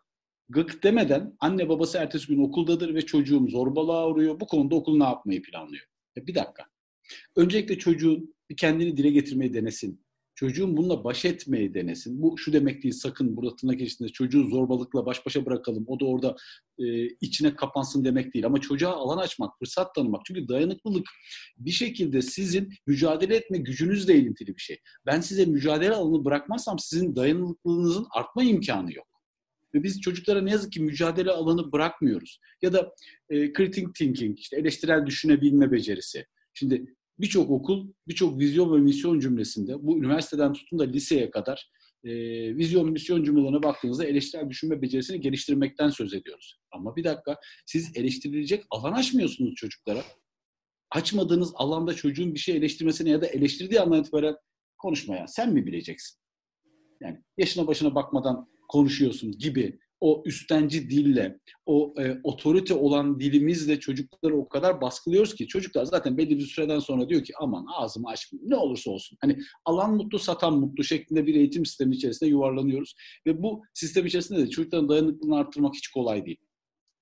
gık 0.48 0.82
demeden 0.82 1.36
anne 1.40 1.68
babası 1.68 1.98
ertesi 1.98 2.26
gün 2.26 2.44
okuldadır 2.44 2.94
ve 2.94 3.06
çocuğum 3.06 3.48
zorbalığa 3.48 4.08
uğruyor. 4.08 4.40
Bu 4.40 4.46
konuda 4.46 4.74
okul 4.74 4.98
ne 4.98 5.04
yapmayı 5.04 5.42
planlıyor? 5.42 5.84
Ya 6.16 6.26
bir 6.26 6.34
dakika. 6.34 6.64
Öncelikle 7.36 7.78
çocuğun 7.78 8.34
bir 8.50 8.56
kendini 8.56 8.96
dile 8.96 9.10
getirmeyi 9.10 9.54
denesin. 9.54 10.01
Çocuğun 10.42 10.76
bununla 10.76 11.04
baş 11.04 11.24
etmeyi 11.24 11.74
denesin. 11.74 12.22
Bu 12.22 12.38
şu 12.38 12.52
demek 12.52 12.82
değil 12.82 12.94
sakın 12.94 13.36
burada 13.36 13.56
tırnak 13.56 13.80
içinde 13.80 14.08
çocuğu 14.08 14.48
zorbalıkla 14.48 15.06
baş 15.06 15.26
başa 15.26 15.46
bırakalım. 15.46 15.84
O 15.86 16.00
da 16.00 16.04
orada 16.04 16.36
e, 16.78 17.06
içine 17.06 17.56
kapansın 17.56 18.04
demek 18.04 18.34
değil. 18.34 18.46
Ama 18.46 18.60
çocuğa 18.60 18.92
alan 18.92 19.18
açmak, 19.18 19.58
fırsat 19.58 19.94
tanımak. 19.94 20.22
Çünkü 20.26 20.48
dayanıklılık 20.48 21.06
bir 21.58 21.70
şekilde 21.70 22.22
sizin 22.22 22.72
mücadele 22.86 23.36
etme 23.36 23.58
gücünüzle 23.58 24.14
ilintili 24.14 24.56
bir 24.56 24.62
şey. 24.62 24.78
Ben 25.06 25.20
size 25.20 25.44
mücadele 25.44 25.94
alanı 25.94 26.24
bırakmazsam 26.24 26.78
sizin 26.78 27.16
dayanıklılığınızın 27.16 28.06
artma 28.10 28.42
imkanı 28.42 28.94
yok. 28.94 29.06
Ve 29.74 29.82
biz 29.82 30.00
çocuklara 30.00 30.40
ne 30.40 30.50
yazık 30.50 30.72
ki 30.72 30.82
mücadele 30.82 31.30
alanı 31.30 31.72
bırakmıyoruz. 31.72 32.40
Ya 32.62 32.72
da 32.72 32.94
e, 33.30 33.52
critical 33.52 33.92
thinking, 33.92 34.38
işte 34.38 34.56
eleştirel 34.56 35.06
düşünebilme 35.06 35.72
becerisi. 35.72 36.26
Şimdi 36.54 36.94
birçok 37.22 37.50
okul, 37.50 37.92
birçok 38.08 38.38
vizyon 38.38 38.74
ve 38.76 38.80
misyon 38.80 39.20
cümlesinde 39.20 39.82
bu 39.82 39.98
üniversiteden 39.98 40.52
tutun 40.52 40.78
da 40.78 40.84
liseye 40.84 41.30
kadar 41.30 41.70
e, 42.04 42.10
vizyon 42.56 42.90
misyon 42.90 43.24
cümlelerine 43.24 43.62
baktığınızda 43.62 44.04
eleştirel 44.04 44.50
düşünme 44.50 44.82
becerisini 44.82 45.20
geliştirmekten 45.20 45.90
söz 45.90 46.14
ediyoruz. 46.14 46.60
Ama 46.72 46.96
bir 46.96 47.04
dakika 47.04 47.36
siz 47.66 47.96
eleştirilecek 47.96 48.64
alan 48.70 48.92
açmıyorsunuz 48.92 49.54
çocuklara. 49.54 50.02
Açmadığınız 50.90 51.52
alanda 51.54 51.94
çocuğun 51.94 52.34
bir 52.34 52.38
şey 52.38 52.56
eleştirmesine 52.56 53.10
ya 53.10 53.22
da 53.22 53.26
eleştirdiği 53.26 53.80
andan 53.80 54.00
itibaren 54.00 54.36
konuşmaya 54.78 55.26
sen 55.26 55.52
mi 55.52 55.66
bileceksin? 55.66 56.18
Yani 57.00 57.18
yaşına 57.36 57.66
başına 57.66 57.94
bakmadan 57.94 58.48
konuşuyorsun 58.68 59.32
gibi 59.32 59.78
o 60.02 60.22
üstenci 60.26 60.90
dille, 60.90 61.38
o 61.66 61.94
e, 61.98 62.20
otorite 62.24 62.74
olan 62.74 63.20
dilimizle 63.20 63.80
çocukları 63.80 64.36
o 64.36 64.48
kadar 64.48 64.80
baskılıyoruz 64.80 65.34
ki 65.34 65.46
çocuklar 65.46 65.84
zaten 65.84 66.18
belli 66.18 66.38
bir 66.38 66.46
süreden 66.46 66.78
sonra 66.78 67.08
diyor 67.08 67.24
ki 67.24 67.32
aman 67.40 67.66
ağzımı 67.76 68.08
açmayayım 68.08 68.50
ne 68.50 68.56
olursa 68.56 68.90
olsun. 68.90 69.18
Hani 69.20 69.38
alan 69.64 69.96
mutlu 69.96 70.18
satan 70.18 70.58
mutlu 70.58 70.84
şeklinde 70.84 71.26
bir 71.26 71.34
eğitim 71.34 71.66
sistemi 71.66 71.96
içerisinde 71.96 72.30
yuvarlanıyoruz 72.30 72.94
ve 73.26 73.42
bu 73.42 73.62
sistem 73.74 74.06
içerisinde 74.06 74.38
de 74.38 74.50
çocukların 74.50 74.88
dayanıklılığını 74.88 75.36
arttırmak 75.36 75.74
hiç 75.74 75.88
kolay 75.88 76.26
değil 76.26 76.38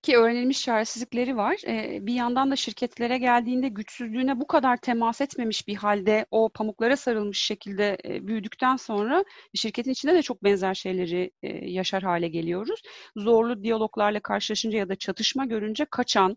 ki 0.02 0.16
öğrenilmiş 0.16 0.62
çaresizlikleri 0.62 1.36
var. 1.36 1.56
Ee, 1.66 1.98
bir 2.06 2.14
yandan 2.14 2.50
da 2.50 2.56
şirketlere 2.56 3.18
geldiğinde 3.18 3.68
güçsüzlüğüne 3.68 4.40
bu 4.40 4.46
kadar 4.46 4.76
temas 4.76 5.20
etmemiş 5.20 5.68
bir 5.68 5.74
halde 5.74 6.26
o 6.30 6.48
pamuklara 6.48 6.96
sarılmış 6.96 7.38
şekilde 7.38 7.98
e, 8.04 8.26
büyüdükten 8.26 8.76
sonra 8.76 9.24
şirketin 9.54 9.90
içinde 9.90 10.14
de 10.14 10.22
çok 10.22 10.44
benzer 10.44 10.74
şeyleri 10.74 11.30
e, 11.42 11.70
yaşar 11.70 12.02
hale 12.02 12.28
geliyoruz. 12.28 12.82
Zorlu 13.16 13.62
diyaloglarla 13.62 14.20
karşılaşınca 14.20 14.78
ya 14.78 14.88
da 14.88 14.96
çatışma 14.96 15.44
görünce 15.44 15.84
kaçan 15.84 16.36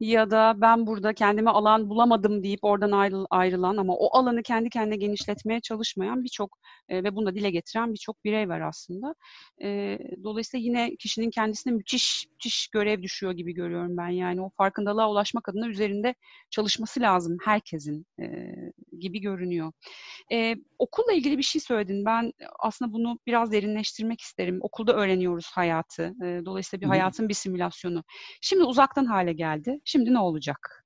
ya 0.00 0.30
da 0.30 0.54
ben 0.56 0.86
burada 0.86 1.14
kendime 1.14 1.50
alan 1.50 1.90
bulamadım 1.90 2.42
deyip 2.42 2.64
oradan 2.64 2.90
ayrıl, 2.90 3.26
ayrılan 3.30 3.76
ama 3.76 3.94
o 3.96 4.18
alanı 4.18 4.42
kendi 4.42 4.70
kendine 4.70 4.96
genişletmeye 4.96 5.60
çalışmayan 5.60 6.24
birçok 6.24 6.58
e, 6.88 7.04
ve 7.04 7.16
bunu 7.16 7.26
da 7.26 7.34
dile 7.34 7.50
getiren 7.50 7.92
birçok 7.92 8.24
birey 8.24 8.48
var 8.48 8.60
aslında. 8.60 9.14
Dolayısıyla 10.24 10.64
yine 10.64 10.96
kişinin 10.96 11.30
kendisine 11.30 11.72
müthiş 11.72 12.26
müthiş 12.42 12.68
görev 12.68 13.01
düşüyor 13.02 13.32
gibi 13.32 13.54
görüyorum 13.54 13.96
ben. 13.96 14.08
Yani 14.08 14.42
o 14.42 14.50
farkındalığa 14.56 15.10
ulaşmak 15.10 15.48
adına 15.48 15.68
üzerinde 15.68 16.14
çalışması 16.50 17.00
lazım 17.00 17.36
herkesin 17.44 18.06
e, 18.20 18.54
gibi 18.98 19.20
görünüyor. 19.20 19.72
E, 20.32 20.56
okulla 20.78 21.12
ilgili 21.12 21.38
bir 21.38 21.42
şey 21.42 21.60
söyledin. 21.60 22.04
Ben 22.04 22.32
aslında 22.58 22.92
bunu 22.92 23.18
biraz 23.26 23.52
derinleştirmek 23.52 24.20
isterim. 24.20 24.58
Okulda 24.60 24.92
öğreniyoruz 24.92 25.50
hayatı. 25.54 26.02
E, 26.02 26.40
dolayısıyla 26.44 26.80
bir 26.80 26.86
hayatın 26.86 27.28
bir 27.28 27.34
simülasyonu. 27.34 28.04
Şimdi 28.40 28.64
uzaktan 28.64 29.04
hale 29.04 29.32
geldi. 29.32 29.80
Şimdi 29.84 30.12
ne 30.14 30.18
olacak? 30.18 30.82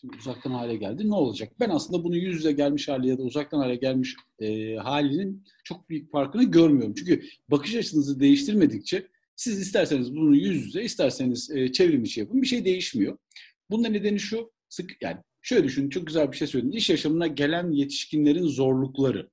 Şimdi 0.00 0.16
uzaktan 0.16 0.50
hale 0.50 0.76
geldi. 0.76 1.08
Ne 1.08 1.14
olacak? 1.14 1.52
Ben 1.60 1.70
aslında 1.70 2.04
bunu 2.04 2.16
yüz 2.16 2.34
yüze 2.34 2.52
gelmiş 2.52 2.88
hali 2.88 3.08
ya 3.08 3.18
da 3.18 3.22
uzaktan 3.22 3.58
hale 3.58 3.76
gelmiş 3.76 4.16
e, 4.38 4.76
halinin 4.76 5.44
çok 5.64 5.88
büyük 5.88 6.12
farkını 6.12 6.44
görmüyorum. 6.44 6.94
Çünkü 6.94 7.22
bakış 7.48 7.74
açınızı 7.74 8.20
değiştirmedikçe 8.20 9.08
siz 9.36 9.60
isterseniz 9.60 10.14
bunu 10.14 10.36
yüz 10.36 10.66
yüze, 10.66 10.82
isterseniz 10.82 11.50
e, 11.50 11.72
çevrim 11.72 12.04
içi 12.04 12.20
yapın. 12.20 12.42
Bir 12.42 12.46
şey 12.46 12.64
değişmiyor. 12.64 13.18
Bunun 13.70 13.92
nedeni 13.92 14.20
şu, 14.20 14.52
sık 14.68 15.02
yani 15.02 15.16
şöyle 15.42 15.64
düşünün, 15.64 15.88
çok 15.88 16.06
güzel 16.06 16.32
bir 16.32 16.36
şey 16.36 16.48
söyledin. 16.48 16.72
İş 16.72 16.90
yaşamına 16.90 17.26
gelen 17.26 17.70
yetişkinlerin 17.70 18.46
zorlukları. 18.46 19.30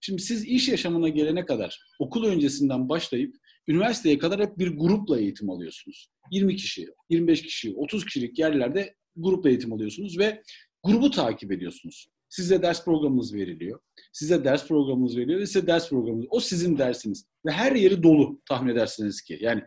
Şimdi 0.00 0.22
siz 0.22 0.44
iş 0.44 0.68
yaşamına 0.68 1.08
gelene 1.08 1.44
kadar 1.44 1.80
okul 1.98 2.24
öncesinden 2.24 2.88
başlayıp 2.88 3.36
üniversiteye 3.68 4.18
kadar 4.18 4.40
hep 4.40 4.58
bir 4.58 4.68
grupla 4.68 5.20
eğitim 5.20 5.50
alıyorsunuz. 5.50 6.08
20 6.30 6.56
kişi, 6.56 6.86
25 7.10 7.42
kişi, 7.42 7.74
30 7.74 8.04
kişilik 8.04 8.38
yerlerde 8.38 8.94
grupla 9.16 9.48
eğitim 9.50 9.72
alıyorsunuz 9.72 10.18
ve 10.18 10.42
grubu 10.82 11.10
takip 11.10 11.52
ediyorsunuz. 11.52 12.08
Size 12.28 12.62
ders 12.62 12.84
programınız 12.84 13.34
veriliyor. 13.34 13.80
Size 14.12 14.44
ders 14.44 14.68
programınız 14.68 15.16
veriliyor 15.16 15.40
ve 15.40 15.46
size 15.46 15.66
ders 15.66 15.88
programınız. 15.88 16.26
O 16.30 16.40
sizin 16.40 16.78
dersiniz. 16.78 17.26
Ve 17.46 17.50
her 17.50 17.72
yeri 17.72 18.02
dolu 18.02 18.40
tahmin 18.48 18.72
edersiniz 18.72 19.22
ki. 19.22 19.38
Yani 19.40 19.62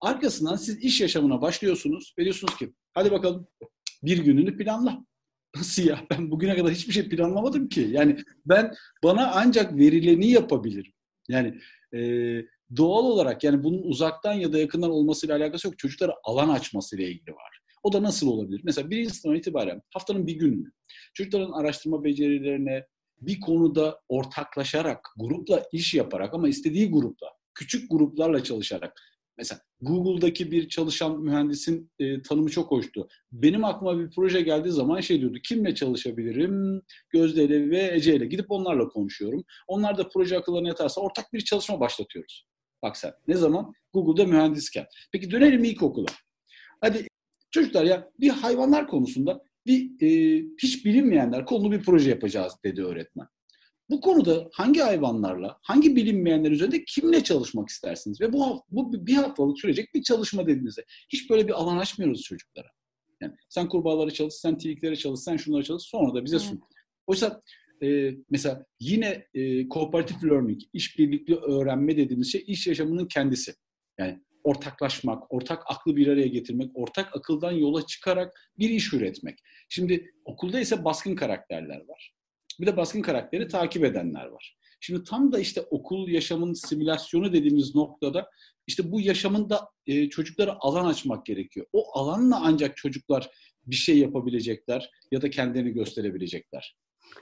arkasından 0.00 0.56
siz 0.56 0.78
iş 0.78 1.00
yaşamına 1.00 1.42
başlıyorsunuz 1.42 2.14
ve 2.18 2.24
diyorsunuz 2.24 2.56
ki 2.56 2.74
hadi 2.92 3.10
bakalım 3.10 3.48
bir 4.02 4.18
gününü 4.18 4.56
planla. 4.56 5.04
Nasıl 5.56 5.82
ya? 5.82 6.06
Ben 6.10 6.30
bugüne 6.30 6.56
kadar 6.56 6.72
hiçbir 6.72 6.92
şey 6.92 7.08
planlamadım 7.08 7.68
ki. 7.68 7.88
Yani 7.90 8.16
ben 8.46 8.74
bana 9.04 9.32
ancak 9.34 9.78
verileni 9.78 10.30
yapabilirim. 10.30 10.92
Yani 11.28 11.60
e, 11.94 12.00
doğal 12.76 13.04
olarak 13.04 13.44
yani 13.44 13.64
bunun 13.64 13.82
uzaktan 13.82 14.32
ya 14.32 14.52
da 14.52 14.58
yakından 14.58 14.90
olmasıyla 14.90 15.36
alakası 15.36 15.68
yok. 15.68 15.78
Çocuklara 15.78 16.14
alan 16.24 16.48
açmasıyla 16.48 17.04
ilgili 17.04 17.34
var. 17.34 17.60
O 17.84 17.92
da 17.92 18.02
nasıl 18.02 18.28
olabilir? 18.28 18.60
Mesela 18.64 18.90
birinci 18.90 19.10
sınıftan 19.10 19.38
itibaren 19.38 19.82
haftanın 19.94 20.26
bir 20.26 20.34
gününü 20.34 20.72
çocukların 21.14 21.52
araştırma 21.52 22.04
becerilerine 22.04 22.86
bir 23.20 23.40
konuda 23.40 24.00
ortaklaşarak, 24.08 25.08
grupla 25.16 25.64
iş 25.72 25.94
yaparak 25.94 26.34
ama 26.34 26.48
istediği 26.48 26.90
grupla, 26.90 27.26
küçük 27.54 27.90
gruplarla 27.90 28.42
çalışarak 28.42 29.00
Mesela 29.38 29.60
Google'daki 29.80 30.50
bir 30.50 30.68
çalışan 30.68 31.20
mühendisin 31.20 31.90
e, 31.98 32.22
tanımı 32.22 32.50
çok 32.50 32.70
hoştu. 32.70 33.08
Benim 33.32 33.64
aklıma 33.64 33.98
bir 33.98 34.10
proje 34.10 34.40
geldiği 34.40 34.70
zaman 34.70 35.00
şey 35.00 35.20
diyordu. 35.20 35.38
Kimle 35.44 35.74
çalışabilirim? 35.74 36.82
Gözde 37.10 37.44
ile 37.44 37.70
ve 37.70 37.90
Ece 37.94 38.16
ile. 38.16 38.26
Gidip 38.26 38.50
onlarla 38.50 38.88
konuşuyorum. 38.88 39.44
Onlar 39.66 39.98
da 39.98 40.08
proje 40.08 40.38
akıllarına 40.38 40.68
yatarsa 40.68 41.00
ortak 41.00 41.32
bir 41.32 41.40
çalışma 41.40 41.80
başlatıyoruz. 41.80 42.46
Bak 42.82 42.96
sen. 42.96 43.12
Ne 43.28 43.34
zaman? 43.34 43.72
Google'da 43.92 44.26
mühendisken. 44.26 44.86
Peki 45.12 45.30
dönelim 45.30 45.64
ilkokula. 45.64 46.08
Hadi 46.80 47.06
Çocuklar 47.54 47.84
ya 47.84 48.10
bir 48.20 48.28
hayvanlar 48.28 48.86
konusunda 48.86 49.44
bir 49.66 49.90
e, 50.00 50.42
hiç 50.58 50.84
bilinmeyenler 50.84 51.46
konulu 51.46 51.72
bir 51.72 51.82
proje 51.82 52.10
yapacağız 52.10 52.52
dedi 52.64 52.84
öğretmen. 52.84 53.26
Bu 53.90 54.00
konuda 54.00 54.48
hangi 54.52 54.80
hayvanlarla, 54.80 55.58
hangi 55.62 55.96
bilinmeyenler 55.96 56.50
üzerinde 56.50 56.84
kimle 56.84 57.24
çalışmak 57.24 57.68
istersiniz? 57.68 58.20
Ve 58.20 58.32
bu, 58.32 58.64
bu 58.70 59.06
bir 59.06 59.14
haftalık 59.14 59.60
sürecek 59.60 59.94
bir 59.94 60.02
çalışma 60.02 60.46
dediğinizde 60.46 60.84
hiç 61.08 61.30
böyle 61.30 61.48
bir 61.48 61.52
alan 61.52 61.78
açmıyoruz 61.78 62.22
çocuklara. 62.22 62.68
Yani 63.20 63.34
sen 63.48 63.68
kurbağaları 63.68 64.14
çalış, 64.14 64.34
sen 64.34 64.58
tilkileri 64.58 64.98
çalış, 64.98 65.20
sen 65.20 65.36
şunları 65.36 65.64
çalış, 65.64 65.82
sonra 65.82 66.14
da 66.14 66.24
bize 66.24 66.38
sun. 66.38 66.60
Oysa 67.06 67.42
e, 67.82 68.10
mesela 68.30 68.66
yine 68.80 69.26
e, 69.34 69.68
cooperative 69.68 70.30
learning, 70.30 70.60
işbirlikli 70.72 71.34
öğrenme 71.34 71.96
dediğimiz 71.96 72.32
şey 72.32 72.44
iş 72.46 72.66
yaşamının 72.66 73.06
kendisi. 73.06 73.54
Yani 73.98 74.20
ortaklaşmak, 74.44 75.34
ortak 75.34 75.62
aklı 75.66 75.96
bir 75.96 76.08
araya 76.08 76.26
getirmek, 76.26 76.70
ortak 76.74 77.16
akıldan 77.16 77.52
yola 77.52 77.86
çıkarak 77.86 78.32
bir 78.58 78.70
iş 78.70 78.92
üretmek. 78.92 79.38
Şimdi 79.68 80.14
okulda 80.24 80.60
ise 80.60 80.84
baskın 80.84 81.14
karakterler 81.14 81.88
var. 81.88 82.14
Bir 82.60 82.66
de 82.66 82.76
baskın 82.76 83.02
karakteri 83.02 83.48
takip 83.48 83.84
edenler 83.84 84.26
var. 84.26 84.56
Şimdi 84.80 85.04
tam 85.04 85.32
da 85.32 85.38
işte 85.38 85.60
okul 85.60 86.08
yaşamın 86.08 86.52
simülasyonu 86.52 87.32
dediğimiz 87.32 87.74
noktada 87.74 88.30
işte 88.66 88.92
bu 88.92 89.00
yaşamın 89.00 89.50
da 89.50 89.68
e, 89.86 90.08
çocuklara 90.08 90.56
alan 90.60 90.84
açmak 90.84 91.26
gerekiyor. 91.26 91.66
O 91.72 91.98
alanla 91.98 92.40
ancak 92.42 92.76
çocuklar 92.76 93.30
bir 93.66 93.76
şey 93.76 93.98
yapabilecekler 93.98 94.90
ya 95.10 95.22
da 95.22 95.30
kendini 95.30 95.70
gösterebilecekler. 95.70 96.76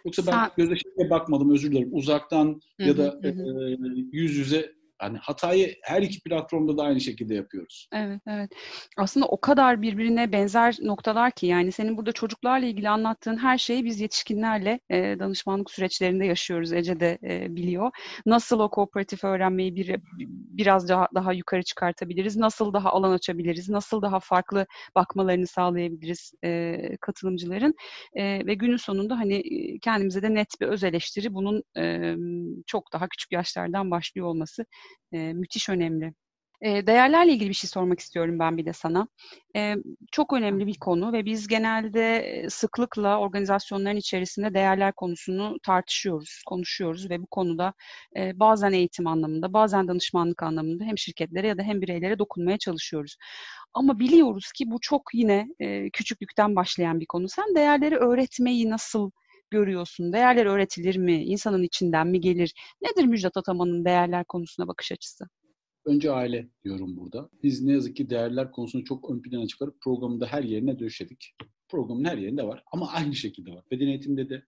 Yoksa 0.05 0.26
ben 0.26 0.33
Sen... 0.33 0.50
gözle 0.57 1.11
bakmadım 1.11 1.52
özür 1.52 1.73
dilerim. 1.73 1.91
Uzaktan 1.93 2.61
hı 2.81 2.85
hı, 2.85 2.88
ya 2.88 2.99
da 2.99 3.19
hı. 3.23 3.29
E, 3.29 3.76
yüz 4.12 4.37
yüze 4.37 4.73
yani 5.02 5.18
hatayı 5.18 5.75
her 5.82 6.02
iki 6.02 6.21
platformda 6.21 6.78
da 6.78 6.82
aynı 6.82 7.00
şekilde 7.00 7.35
yapıyoruz. 7.35 7.88
Evet, 7.92 8.21
evet. 8.26 8.50
Aslında 8.97 9.26
o 9.26 9.40
kadar 9.40 9.82
birbirine 9.82 10.32
benzer 10.32 10.76
noktalar 10.82 11.30
ki 11.30 11.47
yani 11.47 11.73
senin 11.73 11.97
burada 11.97 12.12
çocuklarla 12.12 12.66
ilgili 12.66 12.88
anlattığın 12.88 13.37
her 13.37 13.59
şeyi 13.59 13.85
biz 13.85 14.00
yetişkinlerle 14.00 14.80
e, 14.90 15.18
danışmanlık 15.18 15.71
süreçlerinde 15.71 16.26
yaşıyoruz. 16.26 16.73
Ece 16.73 17.00
de 17.00 17.18
e, 17.23 17.56
biliyor. 17.56 17.90
Nasıl 18.26 18.61
o 18.61 18.71
kooperatif 18.71 19.25
öğrenmeyi 19.25 19.76
bir, 19.76 19.97
biraz 20.28 20.88
daha, 20.88 21.09
daha 21.14 21.32
yukarı 21.32 21.62
çıkartabiliriz? 21.62 22.37
Nasıl 22.37 22.73
daha 22.73 22.90
alan 22.90 23.12
açabiliriz? 23.12 23.68
Nasıl 23.68 24.02
daha 24.02 24.21
farklı 24.21 24.66
bakmalarını 24.94 25.47
sağlayabiliriz 25.47 26.32
e, 26.44 26.76
katılımcıların? 27.00 27.75
E, 28.14 28.47
ve 28.47 28.54
günün 28.54 28.76
sonunda 28.76 29.18
hani 29.18 29.42
kendimize 29.80 30.23
de 30.23 30.35
net 30.35 30.61
bir 30.61 30.66
öz 30.66 30.85
eleştiri 30.85 31.35
bunun 31.35 31.62
e, 31.76 32.14
çok 32.66 32.92
daha 32.92 33.09
küçük 33.09 33.32
yaşlardan 33.32 33.90
başlıyor 33.90 34.26
olması 34.26 34.64
e, 35.13 35.33
müthiş 35.33 35.69
önemli. 35.69 36.15
E, 36.63 36.87
değerlerle 36.87 37.33
ilgili 37.33 37.49
bir 37.49 37.55
şey 37.55 37.71
sormak 37.71 38.01
istiyorum 38.01 38.39
ben 38.39 38.57
bir 38.57 38.67
de 38.67 38.73
sana. 38.73 39.09
E, 39.57 39.75
çok 40.13 40.33
önemli 40.33 40.67
bir 40.67 40.79
konu 40.79 41.13
ve 41.13 41.25
biz 41.25 41.49
genelde 41.49 42.47
sıklıkla 42.51 43.19
organizasyonların 43.19 43.97
içerisinde 43.97 44.55
değerler 44.55 44.93
konusunu 44.93 45.59
tartışıyoruz, 45.63 46.43
konuşuyoruz 46.47 47.11
ve 47.11 47.23
bu 47.23 47.27
konuda 47.27 47.75
e, 48.17 48.39
bazen 48.41 48.73
eğitim 48.73 49.07
anlamında, 49.07 49.53
bazen 49.53 49.89
danışmanlık 49.89 50.43
anlamında 50.43 50.85
hem 50.85 50.99
şirketlere 50.99 51.49
ya 51.49 51.59
da 51.59 51.63
hem 51.63 51.81
bireylere 51.81 52.19
dokunmaya 52.19 52.59
çalışıyoruz. 52.59 53.17
Ama 53.75 53.99
biliyoruz 53.99 54.53
ki 54.53 54.65
bu 54.71 54.79
çok 54.81 55.03
yine 55.15 55.49
e, 55.61 55.91
küçüklükten 55.91 56.57
başlayan 56.57 57.01
bir 57.01 57.07
konu. 57.07 57.29
Sen 57.29 57.55
değerleri 57.55 57.97
öğretmeyi 57.97 58.71
nasıl 58.71 59.11
görüyorsun? 59.52 60.12
Değerler 60.12 60.47
öğretilir 60.47 60.97
mi? 60.97 61.25
İnsanın 61.25 61.62
içinden 61.62 62.06
mi 62.09 62.21
gelir? 62.21 62.54
Nedir 62.82 63.09
Müjdat 63.09 63.37
Ataman'ın 63.37 63.85
değerler 63.85 64.25
konusuna 64.25 64.68
bakış 64.68 64.92
açısı? 64.92 65.25
Önce 65.85 66.11
aile 66.11 66.49
diyorum 66.64 66.97
burada. 66.97 67.28
Biz 67.42 67.62
ne 67.62 67.73
yazık 67.73 67.97
ki 67.97 68.11
değerler 68.11 68.52
konusunu 68.52 68.85
çok 68.85 69.11
ön 69.11 69.23
plana 69.23 69.47
çıkarıp 69.47 69.80
programda 69.80 70.26
her 70.26 70.42
yerine 70.42 70.78
döşedik. 70.78 71.35
Programın 71.68 72.04
her 72.04 72.18
yerinde 72.18 72.42
var 72.47 72.62
ama 72.73 72.90
aynı 72.90 73.14
şekilde 73.14 73.50
var. 73.50 73.64
Beden 73.71 73.87
eğitimde 73.87 74.28
de, 74.30 74.42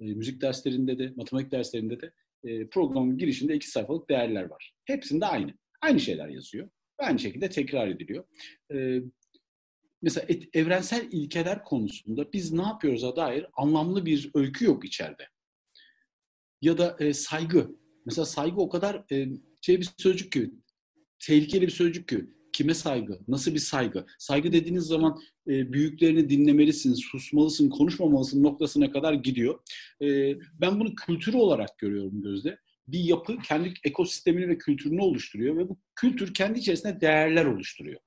e, 0.00 0.04
müzik 0.04 0.40
derslerinde 0.40 0.98
de, 0.98 1.12
matematik 1.16 1.52
derslerinde 1.52 2.00
de 2.00 2.12
e, 2.44 2.68
programın 2.68 3.18
girişinde 3.18 3.54
iki 3.54 3.70
sayfalık 3.70 4.10
değerler 4.10 4.50
var. 4.50 4.74
Hepsinde 4.84 5.26
aynı. 5.26 5.52
Aynı 5.82 6.00
şeyler 6.00 6.28
yazıyor. 6.28 6.68
Aynı 6.98 7.18
şekilde 7.18 7.48
tekrar 7.48 7.88
ediliyor. 7.88 8.24
Mesela 10.02 10.26
et, 10.28 10.48
evrensel 10.52 11.08
ilkeler 11.12 11.64
konusunda 11.64 12.32
biz 12.32 12.52
ne 12.52 12.62
yapıyoruz'a 12.62 13.16
dair 13.16 13.46
anlamlı 13.56 14.06
bir 14.06 14.30
öykü 14.34 14.64
yok 14.64 14.84
içeride. 14.84 15.28
Ya 16.62 16.78
da 16.78 16.96
e, 17.00 17.12
saygı. 17.12 17.76
Mesela 18.06 18.26
saygı 18.26 18.60
o 18.60 18.68
kadar 18.68 19.04
e, 19.12 19.28
şey 19.60 19.80
bir 19.80 19.88
sözcük 19.98 20.32
ki 20.32 20.50
tehlikeli 21.18 21.66
bir 21.66 21.72
sözcük 21.72 22.08
ki. 22.08 22.26
Kime 22.52 22.74
saygı? 22.74 23.20
Nasıl 23.28 23.54
bir 23.54 23.58
saygı? 23.58 24.06
Saygı 24.18 24.52
dediğiniz 24.52 24.84
zaman 24.84 25.20
e, 25.48 25.72
büyüklerini 25.72 26.30
dinlemelisin, 26.30 26.94
susmalısın, 26.94 27.70
konuşmamalısın 27.70 28.42
noktasına 28.42 28.92
kadar 28.92 29.12
gidiyor. 29.12 29.58
E, 30.02 30.36
ben 30.60 30.80
bunu 30.80 30.94
kültürü 30.94 31.36
olarak 31.36 31.78
görüyorum 31.78 32.22
Gözde. 32.22 32.58
Bir 32.88 33.00
yapı 33.00 33.38
kendi 33.38 33.74
ekosistemini 33.84 34.48
ve 34.48 34.58
kültürünü 34.58 35.00
oluşturuyor 35.00 35.56
ve 35.56 35.68
bu 35.68 35.78
kültür 35.94 36.34
kendi 36.34 36.58
içerisinde 36.58 37.00
değerler 37.00 37.44
oluşturuyor. 37.44 38.00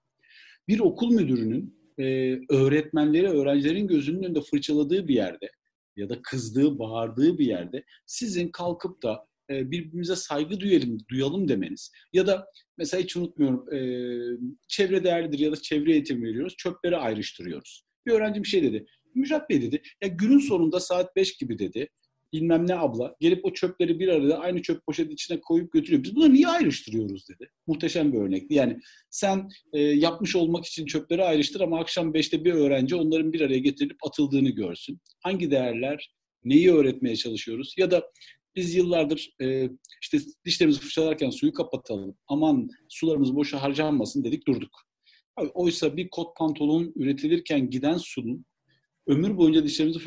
Bir 0.67 0.79
okul 0.79 1.11
müdürünün 1.11 1.84
e, 1.99 2.39
öğretmenleri, 2.49 3.29
öğrencilerin 3.29 3.87
gözünün 3.87 4.23
önünde 4.23 4.41
fırçaladığı 4.41 5.07
bir 5.07 5.15
yerde 5.15 5.51
ya 5.95 6.09
da 6.09 6.21
kızdığı, 6.21 6.79
bağırdığı 6.79 7.37
bir 7.37 7.45
yerde 7.45 7.83
sizin 8.05 8.49
kalkıp 8.49 9.03
da 9.03 9.27
e, 9.49 9.71
birbirimize 9.71 10.15
saygı 10.15 10.59
duyalım, 10.59 10.97
duyalım 11.09 11.47
demeniz 11.47 11.91
ya 12.13 12.27
da 12.27 12.47
mesela 12.77 13.03
hiç 13.03 13.17
unutmuyorum 13.17 13.73
e, 13.73 13.79
çevre 14.67 15.03
değerlidir 15.03 15.39
ya 15.39 15.51
da 15.51 15.55
çevre 15.55 15.91
eğitim 15.91 16.23
veriyoruz, 16.23 16.55
çöpleri 16.57 16.97
ayrıştırıyoruz. 16.97 17.85
Bir 18.05 18.11
öğrenci 18.11 18.43
bir 18.43 18.47
şey 18.47 18.63
dedi. 18.63 18.85
Müjdat 19.15 19.49
Bey 19.49 19.61
dedi, 19.61 19.81
ya 20.03 20.07
günün 20.07 20.39
sonunda 20.39 20.79
saat 20.79 21.15
5 21.15 21.37
gibi 21.37 21.59
dedi, 21.59 21.89
bilmem 22.33 22.67
ne 22.67 22.75
abla 22.75 23.15
gelip 23.19 23.45
o 23.45 23.53
çöpleri 23.53 23.99
bir 23.99 24.07
arada 24.07 24.39
aynı 24.39 24.61
çöp 24.61 24.85
poşeti 24.85 25.13
içine 25.13 25.39
koyup 25.39 25.71
götürüyor. 25.71 26.03
Biz 26.03 26.15
bunları 26.15 26.33
niye 26.33 26.47
ayrıştırıyoruz 26.47 27.29
dedi. 27.29 27.49
Muhteşem 27.67 28.13
bir 28.13 28.17
örnekti. 28.17 28.53
Yani 28.53 28.79
sen 29.09 29.49
e, 29.73 29.79
yapmış 29.81 30.35
olmak 30.35 30.65
için 30.65 30.85
çöpleri 30.85 31.23
ayrıştır 31.23 31.61
ama 31.61 31.79
akşam 31.79 32.13
5'te 32.13 32.45
bir 32.45 32.53
öğrenci 32.53 32.95
onların 32.95 33.33
bir 33.33 33.41
araya 33.41 33.59
getirilip 33.59 33.97
atıldığını 34.07 34.49
görsün. 34.49 34.99
Hangi 35.23 35.51
değerler, 35.51 36.13
neyi 36.43 36.73
öğretmeye 36.73 37.15
çalışıyoruz? 37.15 37.73
Ya 37.77 37.91
da 37.91 38.11
biz 38.55 38.75
yıllardır 38.75 39.35
e, 39.41 39.69
işte 40.01 40.17
dişlerimizi 40.45 40.79
fırçalarken 40.79 41.29
suyu 41.29 41.53
kapatalım, 41.53 42.17
aman 42.27 42.69
sularımız 42.89 43.35
boşa 43.35 43.61
harcanmasın 43.61 44.23
dedik 44.23 44.47
durduk. 44.47 44.81
Oysa 45.53 45.97
bir 45.97 46.09
kot 46.09 46.37
pantolon 46.37 46.93
üretilirken 46.95 47.69
giden 47.69 47.97
suyun 47.97 48.45
ömür 49.07 49.37
boyunca 49.37 49.63
dişlerimizi 49.63 49.99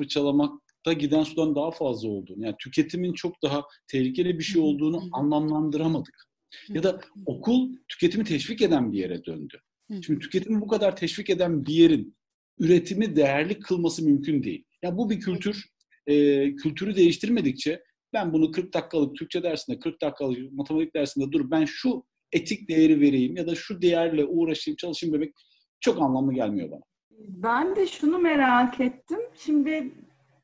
fırçalamakta 0.89 0.93
giden 0.93 1.23
sudan 1.23 1.55
daha 1.55 1.71
fazla 1.71 2.09
olduğunu, 2.09 2.45
yani 2.45 2.57
tüketimin 2.59 3.13
çok 3.13 3.43
daha 3.43 3.65
tehlikeli 3.89 4.39
bir 4.39 4.45
şey 4.45 4.63
olduğunu 4.63 5.09
anlamlandıramadık. 5.13 6.29
Ya 6.69 6.83
da 6.83 7.01
okul 7.27 7.77
tüketimi 7.89 8.25
teşvik 8.25 8.63
eden 8.63 8.93
bir 8.93 8.99
yere 8.99 9.25
döndü. 9.25 9.61
Şimdi 10.03 10.19
tüketimi 10.19 10.61
bu 10.61 10.69
kadar 10.69 10.97
teşvik 10.97 11.31
eden 11.31 11.67
bir 11.67 11.75
yerin 11.75 12.17
üretimi 12.59 13.17
değerli 13.17 13.59
kılması 13.59 14.05
mümkün 14.05 14.43
değil. 14.43 14.65
Ya 14.83 14.97
bu 14.97 15.11
bir 15.11 15.21
kültür. 15.21 15.65
E, 16.07 16.55
kültürü 16.57 16.97
değiştirmedikçe 16.97 17.83
ben 18.13 18.33
bunu 18.33 18.51
40 18.51 18.75
dakikalık 18.75 19.17
Türkçe 19.17 19.43
dersinde, 19.43 19.79
40 19.79 20.03
dakikalık 20.03 20.53
matematik 20.53 20.95
dersinde 20.95 21.33
dur 21.33 21.51
ben 21.51 21.65
şu 21.65 22.05
etik 22.33 22.69
değeri 22.69 23.01
vereyim 23.01 23.37
ya 23.37 23.47
da 23.47 23.55
şu 23.55 23.83
değerle 23.83 24.25
uğraşayım, 24.25 24.77
çalışayım 24.77 25.15
demek 25.15 25.35
çok 25.81 26.03
anlamlı 26.03 26.35
gelmiyor 26.35 26.71
bana. 26.71 26.83
Ben 27.29 27.77
de 27.77 27.87
şunu 27.87 28.19
merak 28.19 28.81
ettim. 28.81 29.21
Şimdi 29.37 29.93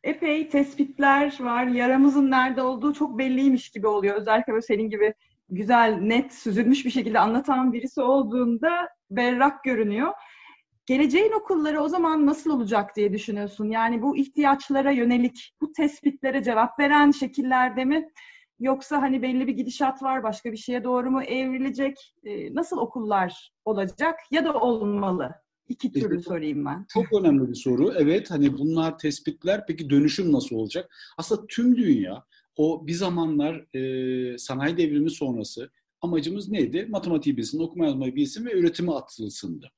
epey 0.04 0.48
tespitler 0.48 1.38
var. 1.40 1.66
Yaramızın 1.66 2.30
nerede 2.30 2.62
olduğu 2.62 2.92
çok 2.92 3.18
belliymiş 3.18 3.70
gibi 3.70 3.86
oluyor. 3.86 4.16
Özellikle 4.16 4.52
böyle 4.52 4.62
senin 4.62 4.90
gibi 4.90 5.14
güzel, 5.48 5.98
net, 6.00 6.34
süzülmüş 6.34 6.84
bir 6.84 6.90
şekilde 6.90 7.18
anlatan 7.18 7.72
birisi 7.72 8.00
olduğunda 8.00 8.88
berrak 9.10 9.64
görünüyor. 9.64 10.12
Geleceğin 10.86 11.32
okulları 11.32 11.80
o 11.82 11.88
zaman 11.88 12.26
nasıl 12.26 12.50
olacak 12.50 12.96
diye 12.96 13.12
düşünüyorsun? 13.12 13.68
Yani 13.68 14.02
bu 14.02 14.16
ihtiyaçlara 14.16 14.90
yönelik, 14.90 15.54
bu 15.60 15.72
tespitlere 15.72 16.42
cevap 16.42 16.78
veren 16.78 17.10
şekillerde 17.10 17.84
mi? 17.84 18.08
Yoksa 18.60 19.02
hani 19.02 19.22
belli 19.22 19.46
bir 19.46 19.52
gidişat 19.52 20.02
var, 20.02 20.22
başka 20.22 20.52
bir 20.52 20.56
şeye 20.56 20.84
doğru 20.84 21.10
mu 21.10 21.22
evrilecek? 21.22 22.14
Ee, 22.24 22.54
nasıl 22.54 22.78
okullar 22.78 23.52
olacak 23.64 24.20
ya 24.30 24.44
da 24.44 24.54
olmalı? 24.54 25.43
İki 25.68 25.92
türlü 25.92 26.22
sorayım 26.22 26.64
ben. 26.64 26.86
Çok 26.88 27.12
önemli 27.12 27.48
bir 27.48 27.54
soru. 27.54 27.94
Evet 27.98 28.30
hani 28.30 28.58
bunlar 28.58 28.98
tespitler. 28.98 29.66
Peki 29.66 29.90
dönüşüm 29.90 30.32
nasıl 30.32 30.56
olacak? 30.56 30.94
Aslında 31.18 31.46
tüm 31.46 31.76
dünya 31.76 32.24
o 32.56 32.86
bir 32.86 32.92
zamanlar 32.92 33.76
e, 33.76 34.38
sanayi 34.38 34.76
devrimi 34.76 35.10
sonrası 35.10 35.70
amacımız 36.00 36.48
neydi? 36.48 36.86
Matematiği 36.90 37.36
bilsin, 37.36 37.60
okuma 37.60 37.86
yazmayı 37.86 38.16
bilsin 38.16 38.46
ve 38.46 38.52
üretime 38.52 38.92
atılsındı. 38.92 39.70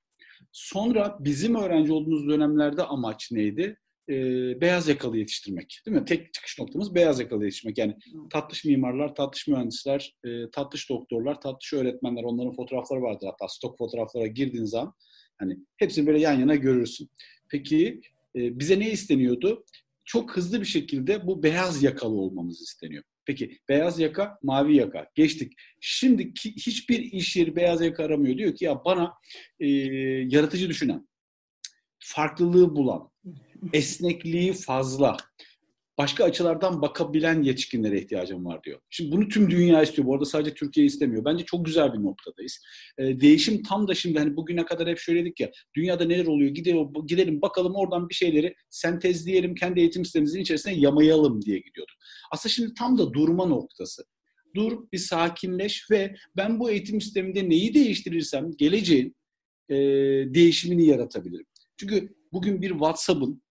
Sonra 0.53 1.17
bizim 1.21 1.55
öğrenci 1.55 1.93
olduğumuz 1.93 2.29
dönemlerde 2.29 2.83
amaç 2.83 3.33
neydi? 3.33 3.79
E, 4.09 4.15
beyaz 4.61 4.89
yakalı 4.89 5.19
yetiştirmek. 5.19 5.81
Değil 5.87 5.97
mi? 5.97 6.05
Tek 6.05 6.33
çıkış 6.33 6.59
noktamız 6.59 6.95
beyaz 6.95 7.21
yakalı 7.21 7.45
yetiştirmek. 7.45 7.79
Yani 7.79 7.97
tatlış 8.31 8.65
mimarlar, 8.65 9.15
tatlış 9.15 9.49
mühendisler, 9.49 10.17
e, 10.25 10.51
tatlış 10.51 10.91
doktorlar, 10.91 11.41
tatlış 11.41 11.73
öğretmenler 11.73 12.25
onların 12.25 12.53
fotoğrafları 12.53 13.03
vardır 13.03 13.27
hatta 13.27 13.49
stok 13.49 13.79
fotoğraflara 13.79 14.27
girdiğin 14.27 14.65
zaman 14.65 14.95
hani 15.39 15.59
hepsini 15.77 16.07
böyle 16.07 16.21
yan 16.21 16.33
yana 16.33 16.55
görürsün. 16.55 17.11
Peki 17.49 18.01
e, 18.37 18.59
bize 18.59 18.81
ne 18.81 18.91
isteniyordu? 18.91 19.65
Çok 20.05 20.37
hızlı 20.37 20.61
bir 20.61 20.67
şekilde 20.67 21.27
bu 21.27 21.43
beyaz 21.43 21.83
yakalı 21.83 22.15
olmamız 22.15 22.61
isteniyor. 22.61 23.05
Peki 23.27 23.59
beyaz 23.69 24.01
yaka, 24.01 24.39
mavi 24.43 24.77
yaka. 24.77 25.11
Geçtik. 25.15 25.53
Şimdi 25.81 26.33
hiçbir 26.37 26.99
iş 26.99 27.37
yeri 27.37 27.57
beyaz 27.57 27.81
yaka 27.81 28.05
aramıyor. 28.05 28.39
Diyor 28.39 28.55
ki 28.55 28.65
ya 28.65 28.85
bana 28.85 29.13
e, 29.61 29.67
yaratıcı 30.29 30.69
düşünen, 30.69 31.09
farklılığı 31.99 32.77
bulan, 32.77 33.11
esnekliği 33.73 34.53
fazla, 34.53 35.17
başka 35.99 36.25
açılardan 36.25 36.83
bakabilen 36.83 37.43
yetişkinlere 37.43 37.99
ihtiyacım 37.99 38.45
var 38.45 38.63
diyor. 38.63 38.81
Şimdi 38.91 39.13
bunu 39.13 39.29
tüm 39.29 39.51
dünya 39.51 39.83
istiyor. 39.83 40.09
Bu 40.09 40.15
arada 40.15 40.25
sadece 40.25 40.55
Türkiye 40.55 40.87
istemiyor. 40.87 41.25
Bence 41.25 41.45
çok 41.45 41.67
güzel 41.67 41.93
bir 41.93 41.99
noktadayız. 41.99 42.59
E, 42.99 43.21
değişim 43.21 43.63
tam 43.63 43.89
da 43.89 43.95
şimdi 43.95 44.19
hani 44.19 44.37
bugüne 44.37 44.65
kadar 44.65 44.89
hep 44.89 45.01
söyledik 45.01 45.41
ya 45.41 45.51
dünyada 45.77 46.05
neler 46.05 46.27
oluyor 46.27 46.51
gidelim, 46.51 46.89
gidelim 47.07 47.43
bakalım 47.43 47.75
oradan 47.75 48.09
bir 48.09 48.15
şeyleri 48.15 48.55
sentezleyelim 48.71 49.55
kendi 49.55 49.81
eğitim 49.81 50.05
sistemimizin 50.05 50.41
içerisine 50.41 50.75
yamayalım 50.75 51.43
diye 51.43 51.59
gidiyorduk. 51.59 51.97
Aslında 52.33 52.53
şimdi 52.53 52.75
tam 52.75 52.99
da 52.99 53.13
durma 53.13 53.47
noktası. 53.47 54.05
Dur 54.55 54.79
bir 54.93 54.99
sakinleş 54.99 55.91
ve 55.91 56.17
ben 56.37 56.61
bu 56.61 56.71
eğitim 56.71 57.01
sisteminde 57.01 57.49
neyi 57.49 57.75
değiştirirsem 57.75 58.51
geleceğin 58.57 59.17
e, 59.69 59.75
değişimini 60.35 60.87
yaratabilirim. 60.87 61.47
Çünkü 61.77 62.15
bugün 62.33 62.63
bir 62.63 62.71
WhatsApp'ın, 62.71 63.43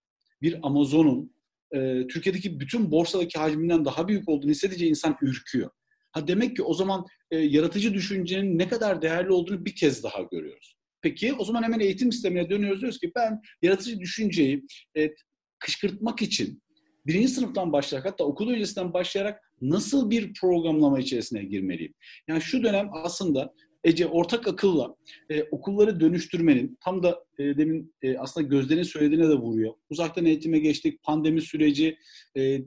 bir 0.42 0.60
Amazon'un, 0.64 1.35
e, 1.72 2.08
Türkiye'deki 2.08 2.60
bütün 2.60 2.92
borsadaki 2.92 3.40
hacminden 3.40 3.86
daha 3.86 4.08
büyük 4.08 4.30
olduğunu 4.30 4.52
hissedince 4.52 4.88
insan 4.88 5.18
ürküyor. 5.22 5.70
Ha 6.12 6.28
demek 6.28 6.56
ki 6.56 6.64
o 6.64 6.74
zaman 6.74 7.06
e, 7.32 7.38
yaratıcı 7.38 7.94
düşüncenin 7.94 8.60
ne 8.60 8.68
kadar 8.68 9.02
değerli 9.02 9.32
olduğunu 9.32 9.66
bir 9.66 9.76
kez 9.76 10.04
daha 10.04 10.22
görüyoruz. 10.22 10.76
Peki 11.02 11.34
o 11.34 11.46
zaman 11.46 11.64
hemen 11.64 11.80
eğitim 11.80 12.12
sistemine 12.12 12.50
dönüyoruz 12.50 12.82
diyoruz 12.82 13.00
ki 13.00 13.12
ben 13.16 13.42
yaratıcı 13.62 14.00
düşünceyi 14.00 14.66
e, 14.98 15.12
kışkırtmak 15.60 16.22
için 16.22 16.62
birinci 17.08 17.28
sınıftan 17.28 17.74
başlayarak 17.74 18.12
hatta 18.12 18.24
okul 18.24 18.50
öncesinden 18.50 18.94
başlayarak 18.94 19.52
nasıl 19.62 20.10
bir 20.10 20.34
programlama 20.34 21.00
içerisine 21.00 21.44
girmeliyim? 21.44 21.94
Yani 22.28 22.42
şu 22.42 22.64
dönem 22.64 22.90
aslında 22.94 23.54
Ece 23.86 24.08
ortak 24.08 24.48
akılla 24.48 24.96
e, 25.30 25.44
okulları 25.44 26.00
dönüştürmenin 26.00 26.78
tam 26.82 27.04
da 27.04 27.26
e, 27.38 27.44
demin 27.58 27.94
e, 28.02 28.18
aslında 28.18 28.48
Gözde'nin 28.48 28.84
söylediğine 28.84 29.30
de 29.30 29.34
vuruyor. 29.34 29.74
Uzaktan 29.90 30.26
eğitime 30.26 30.60
geçtik. 30.60 31.04
Pandemi 31.04 31.42
süreci 31.42 31.98
e, 32.38 32.60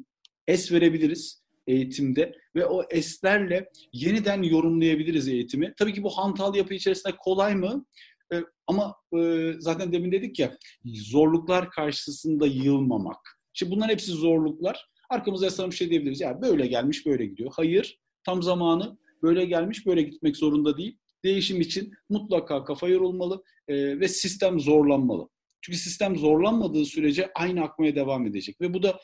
es 0.47 0.73
verebiliriz 0.73 1.43
eğitimde 1.67 2.35
ve 2.57 2.67
o 2.67 2.83
eslerle 2.91 3.71
yeniden 3.93 4.43
yorumlayabiliriz 4.43 5.29
eğitimi. 5.29 5.75
Tabii 5.79 5.95
ki 5.95 6.03
bu 6.03 6.11
hantal 6.11 6.55
yapı 6.55 6.75
içerisinde 6.75 7.17
kolay 7.17 7.55
mı? 7.55 7.87
E, 8.33 8.37
ama 8.67 8.95
e, 9.19 9.53
zaten 9.59 9.93
demin 9.93 10.13
dedik 10.13 10.39
ya 10.39 10.57
zorluklar 10.85 11.71
karşısında 11.71 12.47
yılmamak. 12.47 13.41
Şimdi 13.53 13.73
bunların 13.73 13.93
hepsi 13.93 14.11
zorluklar. 14.11 14.89
Arkamıza 15.11 15.45
yaslanmış 15.45 15.79
şey 15.79 15.91
diyebiliriz. 15.91 16.21
Ya 16.21 16.43
böyle 16.43 16.67
gelmiş 16.67 17.07
böyle 17.07 17.27
gidiyor. 17.27 17.53
Hayır 17.57 17.99
tam 18.25 18.43
zamanı 18.43 18.99
böyle 19.23 19.45
gelmiş 19.45 19.87
böyle 19.87 20.03
gitmek 20.03 20.37
zorunda 20.37 20.79
değil 20.79 20.99
değişim 21.25 21.61
için 21.61 21.93
mutlaka 22.09 22.65
kafa 22.65 22.89
yorulmalı 22.89 23.43
e, 23.69 24.01
ve 24.01 24.09
sistem 24.09 24.61
zorlanmalı. 24.61 25.29
Çünkü 25.61 25.79
sistem 25.79 26.17
zorlanmadığı 26.17 26.85
sürece 26.85 27.31
aynı 27.35 27.63
akmaya 27.63 27.95
devam 27.95 28.27
edecek 28.27 28.61
ve 28.61 28.75
bu 28.75 28.83
da 28.83 29.01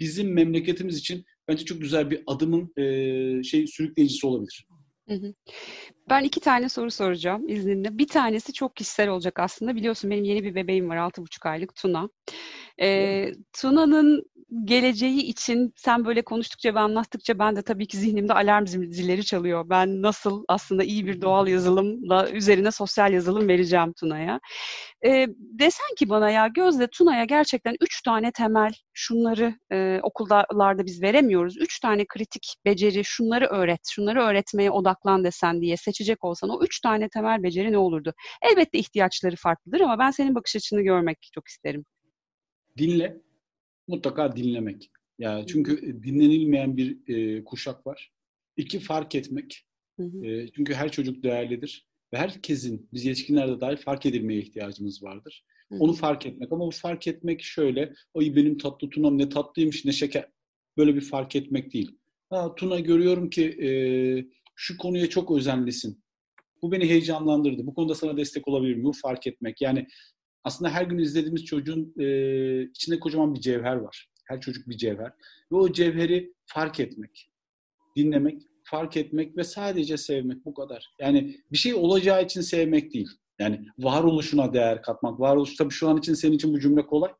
bizim 0.00 0.32
memleketimiz 0.32 0.98
için 0.98 1.24
bence 1.48 1.64
çok 1.64 1.80
güzel 1.80 2.10
bir 2.10 2.22
adımın 2.26 2.72
e, 2.76 3.42
şey 3.42 3.66
sürükleyicisi 3.66 4.26
olabilir. 4.26 4.66
Ben 6.08 6.24
iki 6.24 6.40
tane 6.40 6.68
soru 6.68 6.90
soracağım 6.90 7.48
izninle. 7.48 7.98
Bir 7.98 8.08
tanesi 8.08 8.52
çok 8.52 8.76
kişisel 8.76 9.08
olacak 9.08 9.40
aslında. 9.40 9.76
Biliyorsun 9.76 10.10
benim 10.10 10.24
yeni 10.24 10.44
bir 10.44 10.54
bebeğim 10.54 10.88
var, 10.88 10.96
altı 10.96 11.22
buçuk 11.22 11.46
aylık 11.46 11.74
Tuna. 11.74 12.08
Ee, 12.80 13.32
Tuna'nın 13.52 14.24
geleceği 14.64 15.22
için 15.22 15.72
sen 15.76 16.04
böyle 16.04 16.22
konuştukça 16.22 16.74
ve 16.74 16.80
anlattıkça 16.80 17.38
ben 17.38 17.56
de 17.56 17.62
tabii 17.62 17.86
ki 17.86 17.96
zihnimde 17.96 18.34
alarm 18.34 18.66
zilleri 18.66 19.24
çalıyor. 19.24 19.68
Ben 19.70 20.02
nasıl 20.02 20.44
aslında 20.48 20.84
iyi 20.84 21.06
bir 21.06 21.20
doğal 21.22 21.48
yazılımla 21.48 22.30
üzerine 22.30 22.70
sosyal 22.70 23.12
yazılım 23.12 23.48
vereceğim 23.48 23.92
Tuna'ya. 24.00 24.40
E, 25.06 25.26
desen 25.38 25.94
ki 25.98 26.08
bana 26.08 26.30
ya 26.30 26.46
Gözde 26.48 26.86
Tuna'ya 26.86 27.24
gerçekten 27.24 27.76
üç 27.80 28.02
tane 28.02 28.32
temel 28.32 28.72
şunları 28.92 29.54
e, 29.72 30.00
okullarda 30.02 30.86
biz 30.86 31.02
veremiyoruz. 31.02 31.56
Üç 31.60 31.80
tane 31.80 32.04
kritik 32.08 32.56
beceri 32.64 33.04
şunları 33.04 33.46
öğret, 33.46 33.80
şunları 33.90 34.22
öğretmeye 34.22 34.70
odaklan 34.70 35.24
desen 35.24 35.62
diye 35.62 35.76
seçecek 35.94 36.24
olsan 36.24 36.50
o 36.50 36.64
üç 36.64 36.80
tane 36.80 37.08
temel 37.08 37.42
beceri 37.42 37.72
ne 37.72 37.78
olurdu? 37.78 38.14
Elbette 38.42 38.78
ihtiyaçları 38.78 39.36
farklıdır 39.36 39.80
ama 39.80 39.98
ben 39.98 40.10
senin 40.10 40.34
bakış 40.34 40.56
açını 40.56 40.82
görmek 40.82 41.18
çok 41.34 41.48
isterim. 41.48 41.84
Dinle. 42.78 43.20
Mutlaka 43.88 44.36
dinlemek. 44.36 44.90
Yani 45.18 45.46
çünkü 45.46 46.02
dinlenilmeyen 46.02 46.76
bir 46.76 47.08
e, 47.08 47.44
kuşak 47.44 47.86
var. 47.86 48.12
İki 48.56 48.80
fark 48.80 49.14
etmek. 49.14 49.66
Hı 50.00 50.02
hı. 50.02 50.26
E, 50.26 50.52
çünkü 50.52 50.74
her 50.74 50.92
çocuk 50.92 51.22
değerlidir 51.22 51.86
ve 52.12 52.18
herkesin 52.18 52.88
biz 52.92 53.04
yetişkinlerde 53.04 53.60
dahi 53.60 53.76
fark 53.76 54.06
edilmeye 54.06 54.40
ihtiyacımız 54.40 55.02
vardır. 55.02 55.44
Hı. 55.72 55.76
Onu 55.80 55.92
fark 55.92 56.26
etmek 56.26 56.52
ama 56.52 56.66
bu 56.66 56.70
fark 56.70 57.06
etmek 57.06 57.42
şöyle, 57.42 57.92
ay 58.14 58.36
benim 58.36 58.58
tatlı 58.58 58.90
tunam 58.90 59.18
ne 59.18 59.28
tatlıymış 59.28 59.84
ne 59.84 59.92
şeker. 59.92 60.28
Böyle 60.76 60.94
bir 60.94 61.00
fark 61.00 61.36
etmek 61.36 61.72
değil. 61.72 61.98
Ha, 62.30 62.54
Tuna 62.54 62.80
görüyorum 62.80 63.30
ki 63.30 63.44
e, 63.44 63.68
şu 64.54 64.78
konuya 64.78 65.08
çok 65.08 65.30
özenlisin. 65.30 66.04
Bu 66.62 66.72
beni 66.72 66.88
heyecanlandırdı. 66.88 67.66
Bu 67.66 67.74
konuda 67.74 67.94
sana 67.94 68.16
destek 68.16 68.48
olabilir 68.48 68.74
miyim? 68.74 68.92
Fark 68.92 69.26
etmek. 69.26 69.60
Yani 69.60 69.86
aslında 70.44 70.70
her 70.70 70.84
gün 70.84 70.98
izlediğimiz 70.98 71.44
çocuğun 71.44 71.94
e, 72.00 72.62
içinde 72.62 73.00
kocaman 73.00 73.34
bir 73.34 73.40
cevher 73.40 73.76
var. 73.76 74.08
Her 74.24 74.40
çocuk 74.40 74.68
bir 74.68 74.76
cevher. 74.76 75.12
Ve 75.52 75.56
o 75.56 75.72
cevheri 75.72 76.34
fark 76.46 76.80
etmek, 76.80 77.30
dinlemek, 77.96 78.42
fark 78.64 78.96
etmek 78.96 79.36
ve 79.36 79.44
sadece 79.44 79.96
sevmek 79.96 80.44
bu 80.44 80.54
kadar. 80.54 80.90
Yani 81.00 81.36
bir 81.52 81.56
şey 81.56 81.74
olacağı 81.74 82.24
için 82.24 82.40
sevmek 82.40 82.94
değil. 82.94 83.08
Yani 83.38 83.66
varoluşuna 83.78 84.52
değer 84.52 84.82
katmak. 84.82 85.20
Varoluş 85.20 85.56
tabii 85.56 85.70
şu 85.70 85.88
an 85.88 85.96
için 85.96 86.14
senin 86.14 86.32
için 86.32 86.52
bu 86.52 86.60
cümle 86.60 86.86
kolay. 86.86 87.12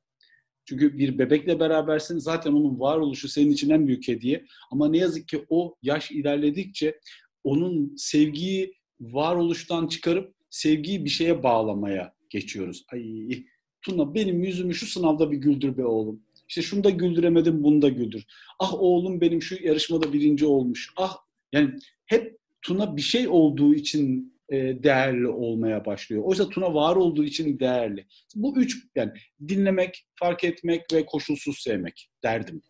Çünkü 0.65 0.99
bir 0.99 1.19
bebekle 1.19 1.61
berabersin. 1.61 2.19
Zaten 2.19 2.53
onun 2.53 2.81
varoluşu 2.81 3.29
senin 3.29 3.51
için 3.51 3.71
en 3.71 3.87
büyük 3.87 4.09
hediye. 4.09 4.45
Ama 4.71 4.89
ne 4.89 4.99
yazık 4.99 5.29
ki 5.29 5.47
o 5.49 5.75
yaş 5.83 6.11
ilerledikçe 6.11 7.01
onun 7.45 7.95
sevgiyi 7.97 8.75
varoluştan 9.01 9.87
çıkarıp 9.87 10.35
sevgiyi 10.51 11.05
bir 11.05 11.11
şeye 11.11 11.43
bağlamaya 11.43 12.15
geçiyoruz. 12.31 12.85
Ay 12.93 13.45
Tuna 13.83 14.15
benim 14.15 14.43
yüzümü 14.43 14.75
şu 14.75 14.87
sınavda 14.87 15.31
bir 15.31 15.37
güldür 15.37 15.77
be 15.77 15.85
oğlum. 15.85 16.23
İşte 16.49 16.63
şunu 16.63 16.85
da 16.85 16.91
güldüremedim, 16.91 17.63
bunu 17.65 17.83
da 17.83 17.89
güldür. 17.89 18.25
Ah 18.59 18.75
oğlum 18.75 19.21
benim 19.21 19.43
şu 19.43 19.57
yarışmada 19.63 20.13
birinci 20.13 20.47
olmuş. 20.47 20.93
Ah 20.97 21.17
yani 21.53 21.71
hep 22.07 22.39
Tuna 22.63 22.97
bir 22.97 23.03
şey 23.03 23.29
olduğu 23.29 23.75
için 23.75 24.35
e, 24.49 24.57
değerli 24.83 25.29
olmaya 25.29 25.85
başlıyor. 25.85 26.23
Oysa 26.25 26.49
Tuna 26.49 26.75
var 26.75 26.97
olduğu 26.97 27.25
için 27.25 27.59
değerli. 27.59 28.07
Bu 28.35 28.57
üç 28.59 28.87
yani 28.95 29.13
dinlemek, 29.49 30.07
fark 30.15 30.45
etmek 30.45 30.93
ve 30.93 31.07
koşulsuz 31.07 31.59
sevmek 31.59 32.11
derdim. 32.23 32.63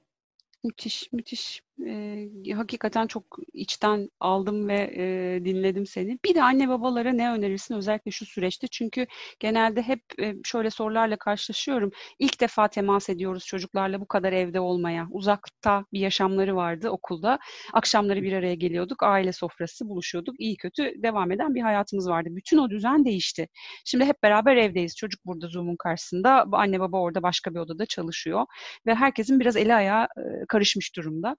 Müthiş, 0.65 1.13
müthiş. 1.13 1.63
E, 1.87 2.53
hakikaten 2.55 3.07
çok 3.07 3.39
içten 3.53 4.09
aldım 4.21 4.69
ve 4.69 4.93
e, 4.97 5.45
dinledim 5.45 5.87
seni. 5.87 6.19
Bir 6.25 6.35
de 6.35 6.43
anne 6.43 6.69
babalara 6.69 7.13
ne 7.13 7.31
önerirsin 7.31 7.75
özellikle 7.75 8.11
şu 8.11 8.27
süreçte? 8.27 8.67
Çünkü 8.67 9.07
genelde 9.41 9.83
hep 9.83 10.01
e, 10.21 10.35
şöyle 10.45 10.71
sorularla 10.71 11.17
karşılaşıyorum. 11.17 11.91
İlk 12.19 12.41
defa 12.41 12.69
temas 12.69 13.09
ediyoruz 13.09 13.47
çocuklarla 13.47 14.01
bu 14.01 14.07
kadar 14.09 14.33
evde 14.33 14.61
olmaya. 14.61 15.07
Uzakta 15.11 15.85
bir 15.93 16.01
yaşamları 16.01 16.57
vardı 16.57 16.91
okulda. 16.91 17.39
Akşamları 17.73 18.23
bir 18.23 18.33
araya 18.33 18.55
geliyorduk. 18.55 19.03
Aile 19.03 19.33
sofrası 19.33 19.89
buluşuyorduk. 19.89 20.35
İyi 20.41 20.57
kötü 20.57 21.03
devam 21.03 21.33
eden 21.33 21.55
bir 21.55 21.61
hayatımız 21.61 22.09
vardı. 22.09 22.29
Bütün 22.33 22.59
o 22.59 22.71
düzen 22.71 23.05
değişti. 23.05 23.49
Şimdi 23.85 24.05
hep 24.05 24.23
beraber 24.23 24.57
evdeyiz. 24.57 24.97
Çocuk 24.97 25.25
burada 25.27 25.49
Zoom'un 25.49 25.77
karşısında. 25.77 26.47
Anne 26.53 26.81
baba 26.81 27.01
orada 27.01 27.23
başka 27.23 27.55
bir 27.55 27.59
odada 27.59 27.87
çalışıyor. 27.87 28.47
Ve 28.87 28.95
herkesin 28.95 29.41
biraz 29.41 29.57
eli 29.57 29.75
ayağı 29.75 30.09
karışmış 30.49 30.97
durumda. 30.97 31.37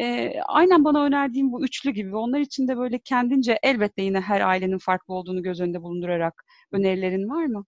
E, 0.00 0.32
aynen 0.46 0.84
bana 0.84 1.04
önerdiğim 1.04 1.52
bu 1.52 1.64
üçlü 1.64 1.90
gibi 1.90 2.16
onlar 2.16 2.40
için 2.40 2.68
de 2.68 2.76
böyle 2.76 2.98
kendince 2.98 3.58
elbette 3.62 4.02
yine 4.02 4.20
her 4.20 4.40
ailenin 4.40 4.78
farklı 4.78 5.14
olduğunu 5.14 5.42
göz 5.42 5.60
önünde 5.60 5.82
bulundurarak 5.82 6.44
önerilerin 6.72 7.30
var 7.30 7.44
mı? 7.44 7.64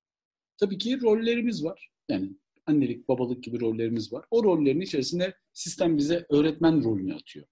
Tabii 0.61 0.79
ki 0.79 1.01
rollerimiz 1.01 1.65
var. 1.65 1.91
Yani 2.09 2.31
annelik, 2.67 3.09
babalık 3.09 3.45
gibi 3.45 3.61
rollerimiz 3.61 4.13
var. 4.13 4.25
O 4.31 4.45
rollerin 4.45 4.81
içerisinde 4.81 5.35
sistem 5.53 5.97
bize 5.99 6.27
öğretmen 6.31 6.85
rolünü 6.85 7.15
atıyor. 7.15 7.47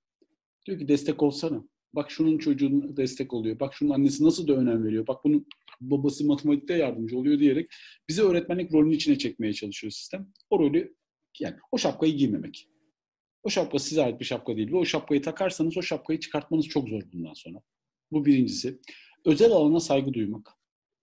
Diyor 0.66 0.78
ki 0.78 0.88
destek 0.88 1.22
olsana. 1.22 1.64
Bak 1.92 2.10
şunun 2.10 2.38
çocuğun 2.38 2.96
destek 2.96 3.34
oluyor. 3.34 3.60
Bak 3.60 3.74
şunun 3.74 3.90
annesi 3.90 4.24
nasıl 4.24 4.48
da 4.48 4.52
önem 4.52 4.84
veriyor. 4.84 5.06
Bak 5.06 5.24
bunun 5.24 5.46
babası 5.80 6.26
matematikte 6.26 6.74
yardımcı 6.74 7.18
oluyor 7.18 7.38
diyerek 7.38 7.70
bizi 8.08 8.22
öğretmenlik 8.22 8.72
rolünün 8.72 8.94
içine 8.94 9.18
çekmeye 9.18 9.52
çalışıyor 9.52 9.90
sistem. 9.90 10.32
O 10.50 10.58
rolü 10.58 10.94
yani 11.40 11.56
o 11.72 11.78
şapkayı 11.78 12.16
giymemek. 12.16 12.68
O 13.42 13.50
şapka 13.50 13.78
size 13.78 14.02
ait 14.02 14.20
bir 14.20 14.24
şapka 14.24 14.56
değil. 14.56 14.72
Ve 14.72 14.76
o 14.76 14.84
şapkayı 14.84 15.22
takarsanız 15.22 15.76
o 15.76 15.82
şapkayı 15.82 16.20
çıkartmanız 16.20 16.66
çok 16.66 16.88
zor 16.88 17.02
bundan 17.12 17.34
sonra. 17.34 17.62
Bu 18.12 18.24
birincisi. 18.26 18.78
Özel 19.24 19.50
alana 19.50 19.80
saygı 19.80 20.14
duymak. 20.14 20.50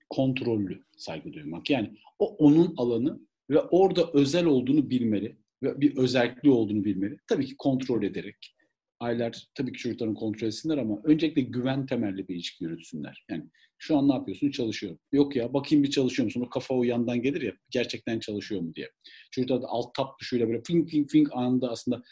Kontrollü 0.09 0.83
saygı 0.97 1.33
duymak. 1.33 1.69
Yani 1.69 1.97
o 2.19 2.35
onun 2.35 2.73
alanı 2.77 3.19
ve 3.49 3.59
orada 3.59 4.09
özel 4.13 4.45
olduğunu 4.45 4.89
bilmeli 4.89 5.37
ve 5.63 5.81
bir 5.81 5.97
özelliği 5.97 6.53
olduğunu 6.53 6.83
bilmeli. 6.83 7.17
Tabii 7.27 7.45
ki 7.45 7.55
kontrol 7.57 8.03
ederek. 8.03 8.55
Aileler 8.99 9.47
tabii 9.55 9.73
ki 9.73 9.77
çocuklarını 9.77 10.15
kontrol 10.15 10.47
etsinler 10.47 10.77
ama 10.77 11.01
öncelikle 11.03 11.41
güven 11.41 11.85
temelli 11.85 12.27
bir 12.27 12.35
ilişki 12.35 12.63
yürütsünler. 12.63 13.25
Yani 13.29 13.43
şu 13.77 13.97
an 13.97 14.09
ne 14.09 14.13
yapıyorsun? 14.13 14.51
Çalışıyorum. 14.51 14.99
Yok 15.11 15.35
ya 15.35 15.53
bakayım 15.53 15.83
bir 15.83 15.91
çalışıyor 15.91 16.25
musun? 16.25 16.41
O 16.41 16.49
kafa 16.49 16.73
o 16.73 16.83
yandan 16.83 17.21
gelir 17.21 17.41
ya 17.41 17.53
gerçekten 17.69 18.19
çalışıyor 18.19 18.61
mu 18.61 18.75
diye. 18.75 18.91
Çocuklar 19.31 19.61
da 19.61 19.67
alt 19.67 19.93
tap 19.95 20.19
tuşuyla 20.19 20.47
böyle 20.47 20.61
fing 20.67 20.89
fing 20.89 21.09
fing 21.09 21.27
anında 21.31 21.69
aslında 21.69 22.03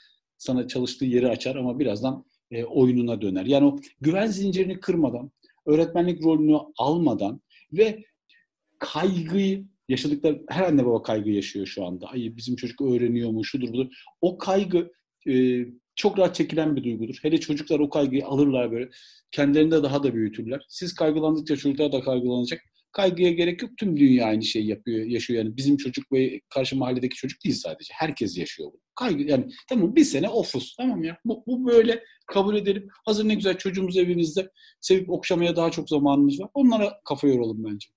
sana 0.44 0.68
çalıştığı 0.68 1.06
yeri 1.06 1.28
açar 1.28 1.56
ama 1.56 1.80
birazdan 1.80 2.26
e, 2.52 2.64
oyununa 2.64 3.22
döner. 3.22 3.46
Yani 3.46 3.66
o 3.66 3.80
güven 4.02 4.28
zincirini 4.28 4.80
kırmadan, 4.80 5.32
öğretmenlik 5.66 6.24
rolünü 6.24 6.58
almadan 6.78 7.42
ve 7.74 8.04
kaygıyı 8.80 9.66
yaşadıkları 9.90 10.44
her 10.50 10.64
anne 10.64 10.86
baba 10.86 11.04
kaygı 11.04 11.30
yaşıyor 11.30 11.66
şu 11.66 11.86
anda. 11.86 12.08
Ay 12.08 12.38
bizim 12.38 12.56
çocuk 12.56 12.82
öğreniyor 12.82 13.30
mu, 13.30 13.46
şudur 13.46 13.74
budur. 13.74 13.88
O 14.22 14.38
kaygı 14.38 14.92
e, 15.28 15.66
çok 15.96 16.20
rahat 16.20 16.36
çekilen 16.36 16.76
bir 16.76 16.84
duygudur. 16.84 17.20
Hele 17.22 17.40
çocuklar 17.40 17.80
o 17.80 17.90
kaygıyı 17.90 18.26
alırlar 18.26 18.72
böyle. 18.72 18.90
Kendilerinde 19.32 19.84
daha 19.84 20.04
da 20.04 20.14
büyütürler. 20.14 20.66
Siz 20.70 20.96
kaygılandıkça 20.96 21.56
çocuklar 21.56 21.92
da 21.92 22.02
kaygılanacak 22.02 22.62
kaygıya 22.94 23.32
gerek 23.32 23.62
yok. 23.62 23.72
Tüm 23.78 23.98
dünya 23.98 24.26
aynı 24.26 24.44
şeyi 24.44 24.68
yapıyor, 24.68 25.06
yaşıyor. 25.06 25.44
Yani 25.44 25.58
bizim 25.58 25.78
çocuk 25.78 26.12
ve 26.12 26.42
karşı 26.50 26.78
mahalledeki 26.78 27.16
çocuk 27.16 27.44
değil 27.44 27.56
sadece. 27.56 27.94
Herkes 27.94 28.38
yaşıyor 28.38 28.70
bunu. 28.72 28.82
Kaygı 28.96 29.24
yani 29.24 29.48
tamam 29.70 29.96
bir 29.96 30.04
sene 30.04 30.30
ofus 30.30 30.76
tamam 30.76 31.04
ya. 31.04 31.18
Bu, 31.26 31.44
bu 31.48 31.66
böyle 31.68 32.04
kabul 32.28 32.56
edelim. 32.56 32.88
Hazır 33.06 33.28
ne 33.28 33.36
güzel 33.36 33.58
çocuğumuz 33.58 33.98
evimizde 33.98 34.50
sevip 34.82 35.10
okşamaya 35.10 35.56
daha 35.56 35.72
çok 35.72 35.90
zamanımız 35.90 36.40
var. 36.40 36.50
Onlara 36.54 37.00
kafa 37.06 37.28
yoralım 37.28 37.64
bence. 37.64 37.88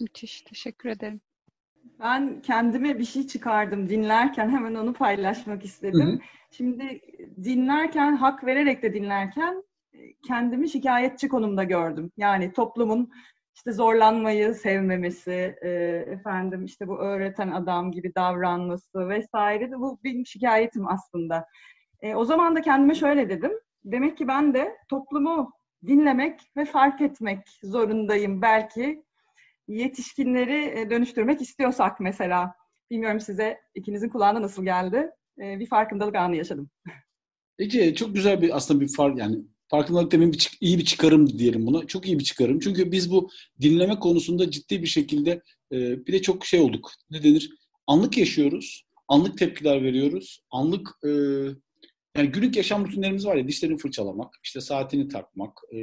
Müthiş. 0.00 0.42
Teşekkür 0.42 0.88
ederim. 0.88 1.20
Ben 2.00 2.42
kendime 2.42 2.98
bir 2.98 3.04
şey 3.04 3.26
çıkardım 3.26 3.88
dinlerken 3.88 4.50
hemen 4.50 4.74
onu 4.74 4.92
paylaşmak 4.92 5.64
istedim. 5.64 6.06
Hı 6.06 6.12
hı. 6.12 6.18
Şimdi 6.50 7.00
dinlerken 7.44 8.16
hak 8.16 8.44
vererek 8.44 8.82
de 8.82 8.94
dinlerken 8.94 9.62
kendimi 10.26 10.70
şikayetçi 10.70 11.28
konumda 11.28 11.64
gördüm. 11.64 12.10
Yani 12.16 12.52
toplumun 12.52 13.10
işte 13.56 13.72
zorlanmayı 13.72 14.54
sevmemesi, 14.54 15.56
e, 15.62 15.70
efendim 16.12 16.64
işte 16.64 16.88
bu 16.88 16.98
öğreten 16.98 17.50
adam 17.50 17.92
gibi 17.92 18.14
davranması 18.14 19.08
vesaire 19.08 19.70
de 19.70 19.78
bu 19.78 20.00
benim 20.04 20.26
şikayetim 20.26 20.88
aslında. 20.88 21.46
E, 22.02 22.14
o 22.14 22.24
zaman 22.24 22.56
da 22.56 22.62
kendime 22.62 22.94
şöyle 22.94 23.28
dedim. 23.28 23.52
Demek 23.84 24.18
ki 24.18 24.28
ben 24.28 24.54
de 24.54 24.76
toplumu 24.88 25.52
dinlemek 25.86 26.40
ve 26.56 26.64
fark 26.64 27.00
etmek 27.00 27.38
zorundayım 27.62 28.42
belki. 28.42 29.04
Yetişkinleri 29.68 30.80
e, 30.80 30.90
dönüştürmek 30.90 31.40
istiyorsak 31.40 32.00
mesela. 32.00 32.54
Bilmiyorum 32.90 33.20
size 33.20 33.60
ikinizin 33.74 34.08
kulağına 34.08 34.42
nasıl 34.42 34.64
geldi? 34.64 35.10
E, 35.38 35.60
bir 35.60 35.66
farkındalık 35.66 36.16
anı 36.16 36.36
yaşadım. 36.36 36.70
Ece 37.58 37.94
çok 37.94 38.14
güzel 38.14 38.42
bir 38.42 38.56
aslında 38.56 38.80
bir 38.80 38.94
fark 38.96 39.18
yani 39.18 39.36
farkındalık 39.68 40.12
demin 40.12 40.32
bir, 40.32 40.50
iyi 40.60 40.78
bir 40.78 40.84
çıkarım 40.84 41.38
diyelim 41.38 41.66
buna. 41.66 41.86
Çok 41.86 42.06
iyi 42.06 42.18
bir 42.18 42.24
çıkarım. 42.24 42.60
Çünkü 42.60 42.92
biz 42.92 43.10
bu 43.10 43.30
dinleme 43.60 43.98
konusunda 43.98 44.50
ciddi 44.50 44.82
bir 44.82 44.86
şekilde 44.86 45.42
e, 45.72 46.06
bir 46.06 46.12
de 46.12 46.22
çok 46.22 46.46
şey 46.46 46.60
olduk. 46.60 46.90
Ne 47.10 47.22
denir? 47.22 47.50
Anlık 47.86 48.18
yaşıyoruz. 48.18 48.86
Anlık 49.08 49.38
tepkiler 49.38 49.82
veriyoruz. 49.82 50.40
Anlık 50.50 50.88
e, 51.04 51.10
yani 52.16 52.32
günlük 52.32 52.56
yaşam 52.56 52.86
rutinlerimiz 52.86 53.26
var 53.26 53.36
ya 53.36 53.48
dişlerini 53.48 53.78
fırçalamak, 53.78 54.34
işte 54.44 54.60
saatini 54.60 55.08
takmak, 55.08 55.58
e, 55.72 55.78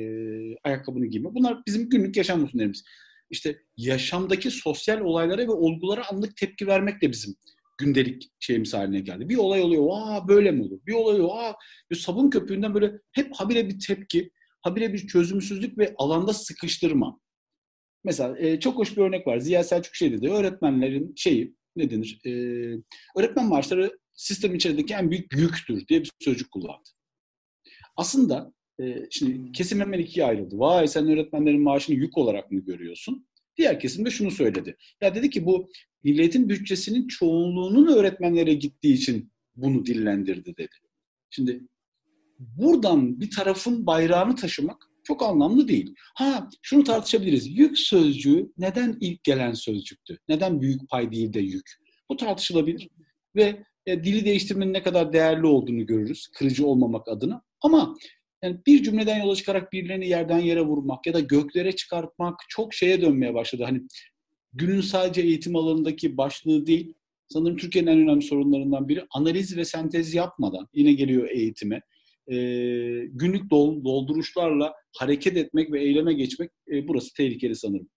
ayakkabını 0.64 1.06
giymek. 1.06 1.34
Bunlar 1.34 1.58
bizim 1.68 1.90
günlük 1.90 2.18
yaşam 2.18 2.42
rutinlerimiz. 2.42 2.84
İşte 3.30 3.58
yaşamdaki 3.78 4.52
sosyal 4.52 5.00
olaylara 5.00 5.42
ve 5.42 5.52
olgulara 5.52 6.10
anlık 6.10 6.38
tepki 6.38 6.68
vermek 6.68 7.02
de 7.02 7.12
bizim 7.12 7.36
gündelik 7.78 8.32
şeyimiz 8.40 8.74
haline 8.74 9.00
geldi. 9.00 9.30
Bir 9.30 9.38
olay 9.38 9.62
oluyor, 9.62 9.88
aa 9.92 10.28
böyle 10.28 10.52
mi 10.52 10.64
olur? 10.64 10.80
Bir 10.88 10.94
olay 10.94 11.16
oluyor, 11.16 11.30
aa 11.34 11.56
sabun 11.96 12.30
köpüğünden 12.30 12.74
böyle 12.74 12.92
hep 13.12 13.34
habire 13.36 13.70
bir 13.70 13.80
tepki, 13.80 14.32
habire 14.62 14.94
bir 14.94 15.08
çözümsüzlük 15.08 15.78
ve 15.78 15.94
alanda 15.98 16.34
sıkıştırma. 16.34 17.20
Mesela 18.04 18.40
e, 18.40 18.60
çok 18.60 18.78
hoş 18.78 18.98
bir 18.98 19.02
örnek 19.02 19.28
var. 19.28 19.38
Ziya 19.38 19.64
Selçuk 19.64 19.96
şey 19.96 20.12
dedi, 20.12 20.30
öğretmenlerin 20.30 21.14
şeyi 21.16 21.56
ne 21.76 21.92
denir? 21.92 22.20
E, 22.26 22.32
öğretmen 23.18 23.48
maaşları 23.48 24.00
sistem 24.14 24.56
içerisindeki 24.56 24.94
en 24.94 25.12
büyük 25.12 25.34
yüktür 25.34 25.88
diye 25.88 26.02
bir 26.02 26.12
sözcük 26.20 26.52
kullandı. 26.52 26.90
Aslında 27.96 28.54
e, 28.82 29.08
şimdi 29.12 29.52
kesim 29.52 29.80
hemen 29.80 30.00
ikiye 30.00 30.26
ayrıldı. 30.26 30.60
Vay 30.60 30.88
sen 30.88 31.08
öğretmenlerin 31.08 31.62
maaşını 31.62 31.96
yük 31.96 32.18
olarak 32.18 32.52
mı 32.52 32.60
görüyorsun? 32.60 33.28
Diğer 33.58 33.80
kesim 33.80 34.06
de 34.06 34.10
şunu 34.10 34.32
söyledi. 34.32 34.78
Ya 35.02 35.16
dedi 35.16 35.30
ki 35.30 35.46
bu 35.46 35.70
milletin 36.04 36.50
bütçesinin 36.50 37.08
çoğunluğunun 37.08 37.98
öğretmenlere 37.98 38.54
gittiği 38.54 38.94
için 38.94 39.32
bunu 39.56 39.86
dillendirdi 39.86 40.58
dedi. 40.58 40.76
Şimdi 41.30 41.68
buradan 42.40 43.20
bir 43.22 43.32
tarafın 43.32 43.86
bayrağını 43.86 44.36
taşımak 44.36 44.90
çok 45.04 45.24
anlamlı 45.24 45.68
değil. 45.68 45.96
Ha 46.16 46.50
şunu 46.62 46.84
tartışabiliriz. 46.84 47.58
Yük 47.58 47.80
sözcüğü 47.80 48.52
neden 48.58 48.98
ilk 49.02 49.24
gelen 49.24 49.54
sözcüktü? 49.54 50.20
Neden 50.30 50.62
büyük 50.62 50.90
pay 50.90 51.12
değil 51.12 51.34
de 51.34 51.40
yük? 51.40 51.72
Bu 52.10 52.18
tartışılabilir. 52.18 52.90
Ve 53.36 53.64
e, 53.86 54.04
dili 54.04 54.26
değiştirmenin 54.26 54.74
ne 54.74 54.84
kadar 54.84 55.14
değerli 55.14 55.46
olduğunu 55.46 55.86
görürüz. 55.86 56.28
Kırıcı 56.28 56.68
olmamak 56.68 57.08
adına. 57.08 57.42
Ama 57.62 57.96
yani 58.44 58.58
bir 58.68 58.84
cümleden 58.84 59.24
yola 59.24 59.36
çıkarak 59.36 59.74
birilerini 59.74 60.08
yerden 60.08 60.40
yere 60.40 60.62
vurmak 60.62 61.08
ya 61.08 61.14
da 61.14 61.20
göklere 61.20 61.76
çıkartmak 61.76 62.40
çok 62.50 62.74
şeye 62.74 63.02
dönmeye 63.02 63.34
başladı. 63.34 63.64
Hani 63.64 63.82
günün 64.54 64.82
sadece 64.82 65.22
eğitim 65.22 65.56
alanındaki 65.56 66.18
başlığı 66.18 66.66
değil, 66.66 66.94
sanırım 67.28 67.58
Türkiye'nin 67.58 67.92
en 67.92 68.00
önemli 68.00 68.22
sorunlarından 68.22 68.88
biri 68.88 69.06
analiz 69.12 69.58
ve 69.58 69.66
sentez 69.66 70.14
yapmadan 70.14 70.68
yine 70.74 70.94
geliyor 70.94 71.30
eğitime. 71.30 71.82
E, 72.28 72.36
günlük 73.06 73.50
dol, 73.52 73.84
dolduruşlarla 73.84 74.74
hareket 74.98 75.38
etmek 75.38 75.72
ve 75.72 75.84
eyleme 75.84 76.14
geçmek 76.14 76.52
e, 76.72 76.88
burası 76.88 77.14
tehlikeli 77.14 77.56
sanırım. 77.56 77.90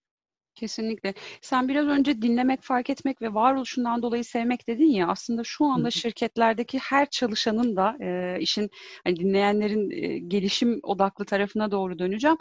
Kesinlikle. 0.57 1.15
Sen 1.41 1.69
biraz 1.69 1.87
önce 1.87 2.23
dinlemek, 2.23 2.63
fark 2.63 2.91
etmek 2.91 3.23
ve 3.23 3.35
varoluşundan 3.35 4.03
dolayı 4.03 4.25
sevmek 4.25 4.69
dedin 4.69 4.91
ya 4.91 5.09
aslında 5.09 5.43
şu 5.45 5.65
anda 5.65 5.91
şirketlerdeki 5.91 6.79
her 6.79 7.11
çalışanın 7.11 7.77
da 7.77 7.97
e, 8.01 8.41
işin 8.41 8.71
hani 9.05 9.17
dinleyenlerin 9.17 9.91
e, 9.91 10.19
gelişim 10.19 10.81
odaklı 10.83 11.25
tarafına 11.25 11.71
doğru 11.71 11.99
döneceğim 11.99 12.37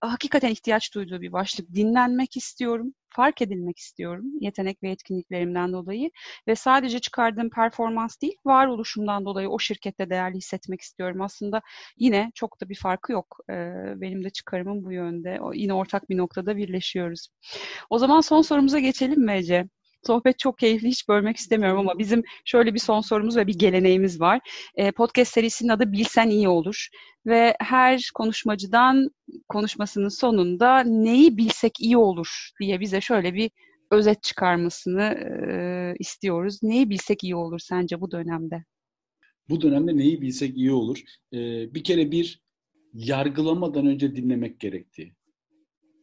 hakikaten 0.00 0.50
ihtiyaç 0.50 0.94
duyduğu 0.94 1.20
bir 1.20 1.32
başlık. 1.32 1.74
Dinlenmek 1.74 2.36
istiyorum, 2.36 2.94
fark 3.08 3.42
edilmek 3.42 3.78
istiyorum 3.78 4.24
yetenek 4.40 4.82
ve 4.82 4.90
etkinliklerimden 4.90 5.72
dolayı 5.72 6.10
ve 6.48 6.56
sadece 6.56 6.98
çıkardığım 6.98 7.50
performans 7.50 8.20
değil, 8.22 8.36
varoluşumdan 8.44 9.24
dolayı 9.24 9.48
o 9.48 9.58
şirkette 9.58 10.10
değerli 10.10 10.36
hissetmek 10.36 10.80
istiyorum. 10.80 11.20
Aslında 11.20 11.62
yine 11.98 12.32
çok 12.34 12.60
da 12.60 12.68
bir 12.68 12.74
farkı 12.78 13.12
yok. 13.12 13.38
Benim 13.96 14.24
de 14.24 14.30
çıkarımım 14.30 14.84
bu 14.84 14.92
yönde. 14.92 15.38
Yine 15.54 15.74
ortak 15.74 16.10
bir 16.10 16.16
noktada 16.16 16.56
birleşiyoruz. 16.56 17.28
O 17.90 17.98
zaman 17.98 18.20
son 18.20 18.42
sorumuza 18.42 18.78
geçelim 18.78 19.20
mi 19.24 19.32
Ece? 19.32 19.68
Sohbet 20.06 20.38
çok 20.38 20.58
keyifli, 20.58 20.88
hiç 20.88 21.08
bölmek 21.08 21.36
istemiyorum 21.36 21.78
ama 21.78 21.98
bizim 21.98 22.22
şöyle 22.44 22.74
bir 22.74 22.78
son 22.78 23.00
sorumuz 23.00 23.36
ve 23.36 23.46
bir 23.46 23.58
geleneğimiz 23.58 24.20
var. 24.20 24.40
podcast 24.96 25.32
serisinin 25.32 25.68
adı 25.68 25.92
Bilsen 25.92 26.28
İyi 26.28 26.48
Olur. 26.48 26.88
Ve 27.26 27.56
her 27.60 28.10
konuşmacıdan 28.14 29.10
konuşmasının 29.48 30.08
sonunda 30.08 30.80
neyi 30.80 31.36
bilsek 31.36 31.80
iyi 31.80 31.96
olur 31.96 32.50
diye 32.60 32.80
bize 32.80 33.00
şöyle 33.00 33.34
bir 33.34 33.50
özet 33.90 34.22
çıkarmasını 34.22 35.02
e, 35.02 35.94
istiyoruz. 35.98 36.58
Neyi 36.62 36.90
bilsek 36.90 37.24
iyi 37.24 37.36
olur 37.36 37.58
sence 37.58 38.00
bu 38.00 38.10
dönemde? 38.10 38.64
Bu 39.48 39.60
dönemde 39.60 39.96
neyi 39.96 40.22
bilsek 40.22 40.56
iyi 40.56 40.72
olur? 40.72 40.98
Ee, 41.32 41.74
bir 41.74 41.84
kere 41.84 42.10
bir 42.10 42.40
yargılamadan 42.94 43.86
önce 43.86 44.16
dinlemek 44.16 44.60
gerektiği. 44.60 45.14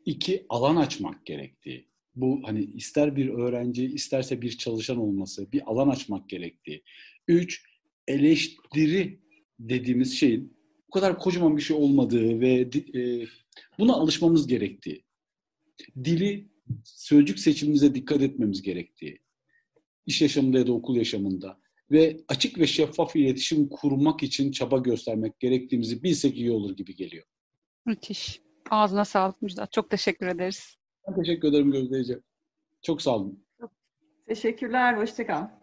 İki, 0.05 0.45
alan 0.49 0.75
açmak 0.75 1.25
gerektiği 1.25 1.92
bu 2.15 2.41
hani 2.43 2.63
ister 2.63 3.15
bir 3.15 3.29
öğrenci 3.29 3.85
isterse 3.85 4.41
bir 4.41 4.57
çalışan 4.57 4.97
olması, 4.97 5.51
bir 5.51 5.71
alan 5.71 5.89
açmak 5.89 6.29
gerektiği. 6.29 6.83
Üç, 7.27 7.65
eleştiri 8.07 9.19
dediğimiz 9.59 10.13
şeyin 10.17 10.57
bu 10.87 10.91
kadar 10.91 11.19
kocaman 11.19 11.57
bir 11.57 11.61
şey 11.61 11.77
olmadığı 11.77 12.39
ve 12.39 12.69
e, 12.95 13.25
buna 13.79 13.93
alışmamız 13.93 14.47
gerektiği. 14.47 15.03
Dili, 16.03 16.49
sözcük 16.83 17.39
seçimimize 17.39 17.95
dikkat 17.95 18.21
etmemiz 18.21 18.61
gerektiği. 18.61 19.19
İş 20.05 20.21
yaşamında 20.21 20.57
ya 20.57 20.67
da 20.67 20.73
okul 20.73 20.95
yaşamında 20.95 21.59
ve 21.91 22.17
açık 22.27 22.59
ve 22.59 22.67
şeffaf 22.67 23.15
iletişim 23.15 23.69
kurmak 23.69 24.23
için 24.23 24.51
çaba 24.51 24.77
göstermek 24.77 25.39
gerektiğimizi 25.39 26.03
bilsek 26.03 26.37
iyi 26.37 26.51
olur 26.51 26.77
gibi 26.77 26.95
geliyor. 26.95 27.25
Müthiş. 27.85 28.41
Ağzına 28.69 29.05
sağlık 29.05 29.41
Müjdat. 29.41 29.71
Çok 29.71 29.89
teşekkür 29.89 30.27
ederiz. 30.27 30.77
Ben 31.07 31.15
teşekkür 31.15 31.47
ederim 31.47 31.71
Gözde 31.71 32.19
Çok 32.81 33.01
sağ 33.01 33.15
olun. 33.15 33.45
Teşekkürler. 34.27 34.97
Hoşçakal. 34.97 35.62